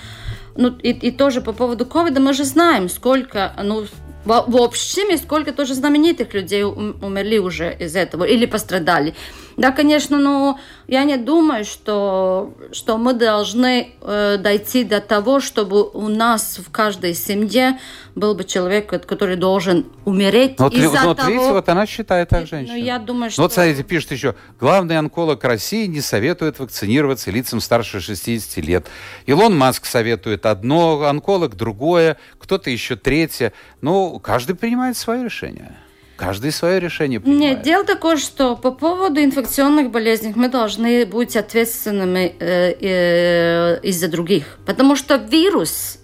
[0.56, 3.86] ну, и, и тоже по поводу ковида мы же знаем, сколько, ну,
[4.26, 9.14] в, общем, сколько тоже знаменитых людей умерли уже из этого или пострадали.
[9.58, 15.90] Да, конечно, но я не думаю, что, что мы должны э, дойти до того, чтобы
[15.90, 17.80] у нас в каждой семье
[18.14, 21.32] был бы человек, который должен умереть вот, из-за вот, того...
[21.32, 22.78] Видите, вот она считает так женщина.
[22.78, 23.42] Ну, я думаю, что...
[23.42, 28.86] Ну, вот, смотрите, пишет еще, главный онколог России не советует вакцинироваться лицам старше 60 лет.
[29.26, 33.54] Илон Маск советует одно, онколог другое, кто-то еще третье.
[33.82, 35.76] Ну, каждый принимает свое решение.
[36.18, 37.58] Каждый свое решение принимает.
[37.58, 44.08] Нет, дело такое, что по поводу инфекционных болезней мы должны быть ответственными э, э, из-за
[44.08, 44.58] других.
[44.66, 46.00] Потому что вирус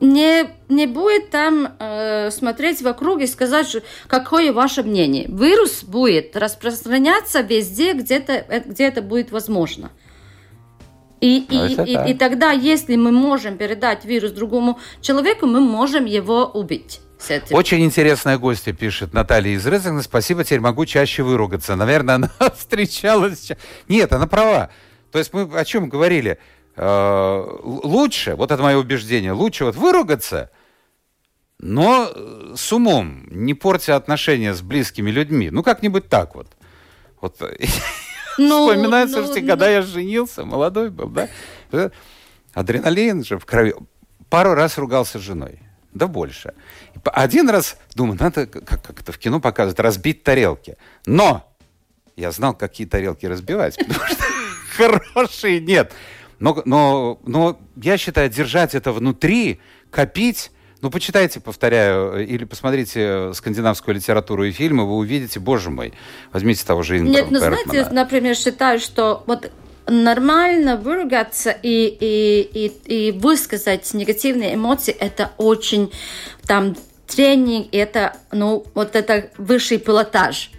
[0.00, 5.24] не, не будет там э, смотреть вокруг и сказать, какое ваше мнение.
[5.26, 9.90] Вирус будет распространяться везде, где-то, э, где это будет возможно.
[11.22, 16.44] И, и, и, и тогда, если мы можем передать вирус другому человеку, мы можем его
[16.44, 17.00] убить.
[17.50, 20.02] Очень интересная гостья пишет Наталья из Резекна.
[20.02, 21.76] Спасибо, теперь могу чаще выругаться.
[21.76, 23.52] Наверное, она встречалась...
[23.88, 24.70] Нет, она права.
[25.12, 26.38] То есть мы о чем говорили?
[26.76, 30.50] Э, лучше, вот это мое убеждение, лучше вот выругаться,
[31.58, 32.10] но
[32.56, 35.50] с умом, не портя отношения с близкими людьми.
[35.50, 36.46] Ну, как-нибудь так вот.
[37.20, 37.36] Вот
[38.38, 41.90] ну, вспоминаю, ну, слушайте, ну, когда я женился, молодой был, да?
[42.54, 43.74] Адреналин же в крови.
[44.28, 45.60] Пару раз ругался с женой.
[45.92, 46.54] Да больше.
[47.04, 50.76] Один раз, думаю, надо, как, как это в кино показывают, разбить тарелки.
[51.06, 51.52] Но
[52.16, 54.24] я знал, какие тарелки разбивать, потому что
[55.12, 55.92] хорошие нет.
[56.38, 59.60] Но, но, но я считаю, держать это внутри,
[59.90, 65.92] копить, ну, почитайте, повторяю, или посмотрите скандинавскую литературу и фильмы, вы увидите, боже мой,
[66.32, 69.50] возьмите того же Ингмара Нет, ну, знаете, например, считаю, что вот
[69.86, 75.92] нормально выругаться и, и, и, и высказать негативные эмоции, это очень
[76.46, 76.76] там
[77.06, 80.50] тренинг, это, ну, вот это высший пилотаж.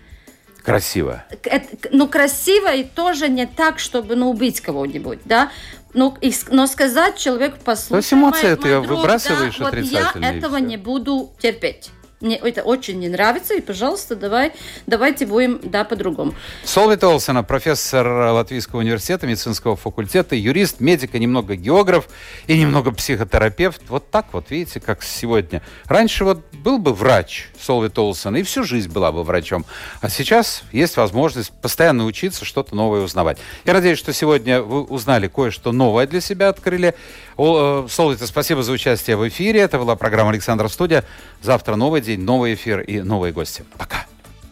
[0.64, 1.24] Красиво.
[1.44, 5.52] Это, ну, красиво и тоже не так, чтобы, ну, убить кого-нибудь, да.
[5.94, 9.66] Ну, и, но сказать человеку, послушай, То есть эмоции мой, ты мой друг, выбрасываешь да,
[9.66, 11.92] вот я этого не буду терпеть
[12.22, 14.54] мне это очень не нравится, и, пожалуйста, давай,
[14.88, 16.34] давайте будем, да, по-другому.
[16.64, 22.08] Солвит Олсена, профессор Латвийского университета, медицинского факультета, юрист, медик, немного географ,
[22.48, 23.82] и немного психотерапевт.
[23.90, 25.62] Вот так вот, видите, как сегодня.
[25.86, 29.66] Раньше вот был бы врач Солвит Олсен, и всю жизнь была бы врачом.
[30.02, 33.38] А сейчас есть возможность постоянно учиться, что-то новое узнавать.
[33.66, 36.96] Я надеюсь, что сегодня вы узнали кое-что новое для себя, открыли.
[37.38, 39.62] Э, Солвита, спасибо за участие в эфире.
[39.62, 41.04] Это была программа «Александр Студия».
[41.42, 43.64] Завтра новый день, новый эфир и новые гости.
[43.78, 44.06] Пока.